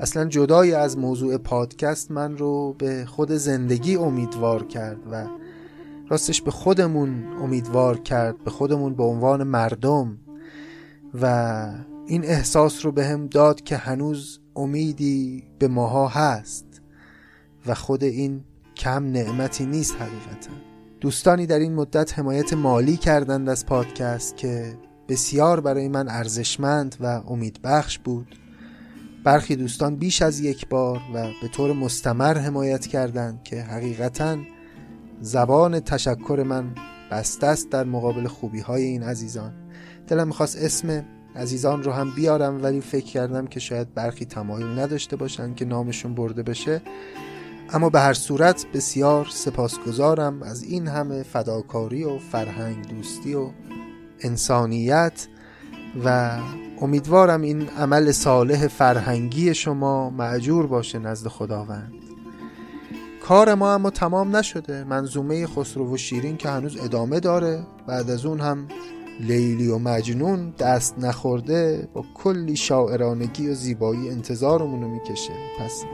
اصلا 0.00 0.24
جدای 0.24 0.74
از 0.74 0.98
موضوع 0.98 1.36
پادکست 1.36 2.10
من 2.10 2.36
رو 2.36 2.72
به 2.78 3.04
خود 3.04 3.32
زندگی 3.32 3.96
امیدوار 3.96 4.66
کرد 4.66 4.98
و 5.12 5.26
راستش 6.08 6.42
به 6.42 6.50
خودمون 6.50 7.24
امیدوار 7.42 7.98
کرد 7.98 8.44
به 8.44 8.50
خودمون 8.50 8.94
به 8.94 9.02
عنوان 9.02 9.42
مردم. 9.42 10.18
و 11.22 11.66
این 12.06 12.24
احساس 12.24 12.84
رو 12.84 12.92
به 12.92 13.06
هم 13.06 13.26
داد 13.26 13.60
که 13.60 13.76
هنوز 13.76 14.40
امیدی 14.56 15.44
به 15.58 15.68
ماها 15.68 16.08
هست 16.08 16.66
و 17.66 17.74
خود 17.74 18.04
این 18.04 18.44
کم 18.76 19.04
نعمتی 19.04 19.66
نیست 19.66 19.94
حقیقتا. 19.94 20.50
دوستانی 21.00 21.46
در 21.46 21.58
این 21.58 21.74
مدت 21.74 22.18
حمایت 22.18 22.52
مالی 22.52 22.96
کردند 22.96 23.48
از 23.48 23.66
پادکست 23.66 24.36
که 24.36 24.78
بسیار 25.08 25.60
برای 25.60 25.88
من 25.88 26.08
ارزشمند 26.08 26.96
و 27.00 27.22
امیدبخش 27.28 27.98
بود. 27.98 28.36
برخی 29.24 29.56
دوستان 29.56 29.96
بیش 29.96 30.22
از 30.22 30.40
یک 30.40 30.68
بار 30.68 31.00
و 31.14 31.26
به 31.42 31.48
طور 31.48 31.72
مستمر 31.72 32.38
حمایت 32.38 32.86
کردند 32.86 33.42
که 33.42 33.62
حقیقتا 33.62 34.38
زبان 35.20 35.80
تشکر 35.80 36.44
من 36.46 36.74
بسته 37.10 37.46
است 37.46 37.70
در 37.70 37.84
مقابل 37.84 38.26
خوبی 38.26 38.60
های 38.60 38.82
این 38.82 39.02
عزیزان. 39.02 39.52
دلم 40.08 40.26
می‌خواست 40.26 40.58
اسم 40.58 41.04
عزیزان 41.36 41.82
رو 41.82 41.92
هم 41.92 42.10
بیارم 42.10 42.62
ولی 42.62 42.80
فکر 42.80 43.04
کردم 43.04 43.46
که 43.46 43.60
شاید 43.60 43.94
برخی 43.94 44.24
تمایل 44.24 44.66
نداشته 44.66 45.16
باشن 45.16 45.54
که 45.54 45.64
نامشون 45.64 46.14
برده 46.14 46.42
بشه. 46.42 46.82
اما 47.70 47.90
به 47.90 48.00
هر 48.00 48.14
صورت 48.14 48.66
بسیار 48.74 49.26
سپاسگزارم 49.30 50.42
از 50.42 50.62
این 50.62 50.88
همه 50.88 51.22
فداکاری 51.22 52.04
و 52.04 52.18
فرهنگ 52.18 52.88
دوستی 52.88 53.34
و 53.34 53.50
انسانیت 54.20 55.26
و 56.04 56.38
امیدوارم 56.80 57.42
این 57.42 57.68
عمل 57.68 58.12
صالح 58.12 58.66
فرهنگی 58.66 59.54
شما 59.54 60.10
معجور 60.10 60.66
باشه 60.66 60.98
نزد 60.98 61.28
خداوند. 61.28 61.92
کار 63.22 63.54
ما 63.54 63.74
اما 63.74 63.90
تمام 63.90 64.36
نشده. 64.36 64.84
منظومه 64.84 65.46
خسرو 65.46 65.94
و 65.94 65.96
شیرین 65.96 66.36
که 66.36 66.48
هنوز 66.48 66.76
ادامه 66.84 67.20
داره. 67.20 67.66
بعد 67.86 68.10
از 68.10 68.26
اون 68.26 68.40
هم 68.40 68.68
لیلی 69.20 69.68
و 69.68 69.78
مجنون 69.78 70.50
دست 70.58 70.98
نخورده 70.98 71.88
با 71.94 72.04
کلی 72.14 72.56
شاعرانگی 72.56 73.48
و 73.48 73.54
زیبایی 73.54 74.08
انتظارمون 74.08 74.82
رو 74.82 74.88
می‌کشه. 74.88 75.32
پس 75.58 75.84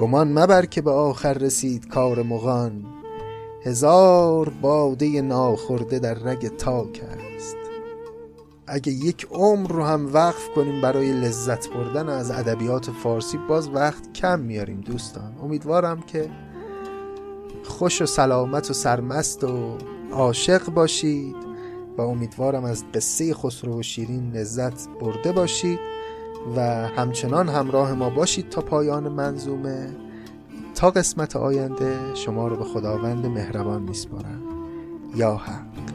گمان 0.00 0.32
مبر 0.32 0.66
که 0.66 0.82
به 0.82 0.90
آخر 0.90 1.32
رسید 1.32 1.88
کار 1.88 2.22
مغان. 2.22 2.86
هزار 3.64 4.48
باده 4.48 5.22
ناخورده 5.22 5.98
در 5.98 6.14
رگ 6.14 6.56
تاک 6.56 7.02
است 7.10 7.25
اگه 8.66 8.92
یک 8.92 9.26
عمر 9.30 9.70
رو 9.70 9.84
هم 9.84 10.12
وقف 10.12 10.48
کنیم 10.54 10.80
برای 10.80 11.12
لذت 11.12 11.68
بردن 11.68 12.08
از 12.08 12.30
ادبیات 12.30 12.90
فارسی 12.90 13.38
باز 13.48 13.68
وقت 13.68 14.12
کم 14.12 14.40
میاریم 14.40 14.80
دوستان. 14.80 15.32
امیدوارم 15.42 16.00
که 16.02 16.30
خوش 17.64 18.02
و 18.02 18.06
سلامت 18.06 18.70
و 18.70 18.74
سرمست 18.74 19.44
و 19.44 19.78
عاشق 20.12 20.70
باشید 20.70 21.36
و 21.98 22.02
امیدوارم 22.02 22.64
از 22.64 22.84
قصه 22.94 23.34
خسرو 23.34 23.78
و 23.78 23.82
شیرین 23.82 24.32
لذت 24.32 24.88
برده 25.00 25.32
باشید 25.32 25.78
و 26.56 26.60
همچنان 26.88 27.48
همراه 27.48 27.94
ما 27.94 28.10
باشید 28.10 28.48
تا 28.48 28.60
پایان 28.60 29.08
منظومه. 29.08 29.88
تا 30.74 30.90
قسمت 30.90 31.36
آینده 31.36 31.98
شما 32.14 32.48
رو 32.48 32.56
به 32.56 32.64
خداوند 32.64 33.26
مهربان 33.26 33.82
میسپارم. 33.82 34.42
یا 35.16 35.36
حق. 35.36 35.85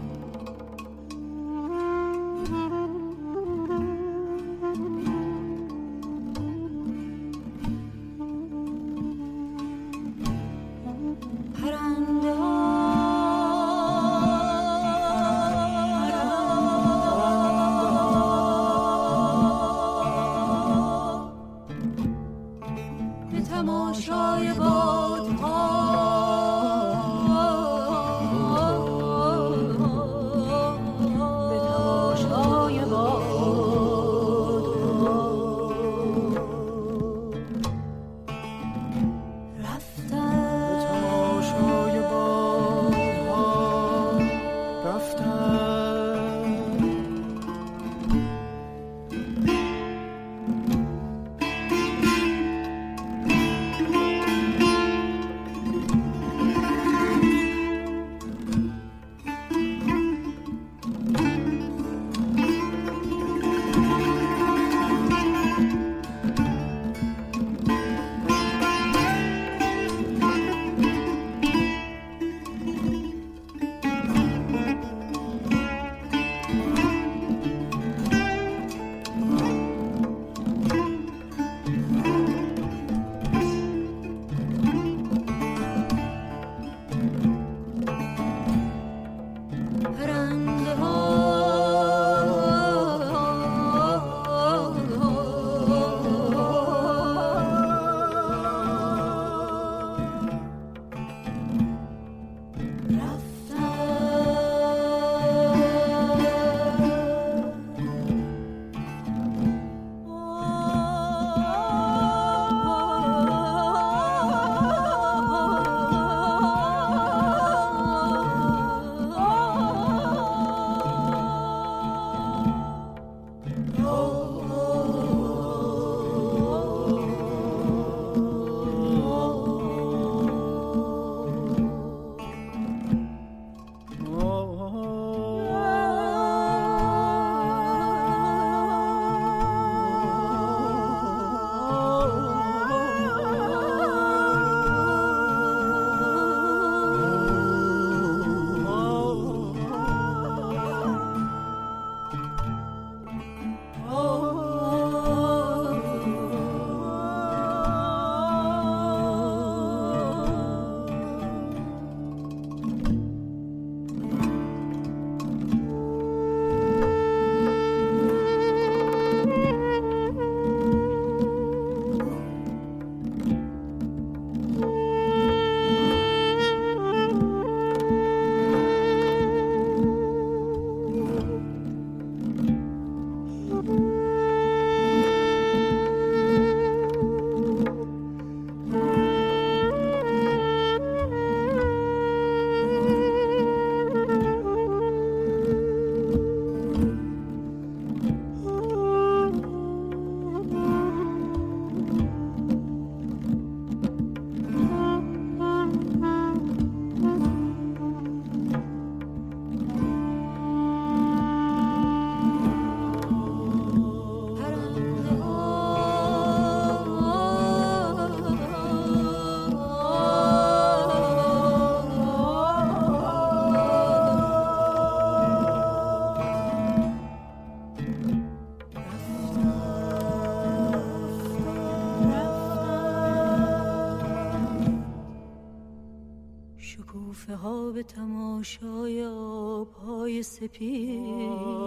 تماشای 238.41 239.05
آبهای 239.05 240.23
سپید. 240.23 241.60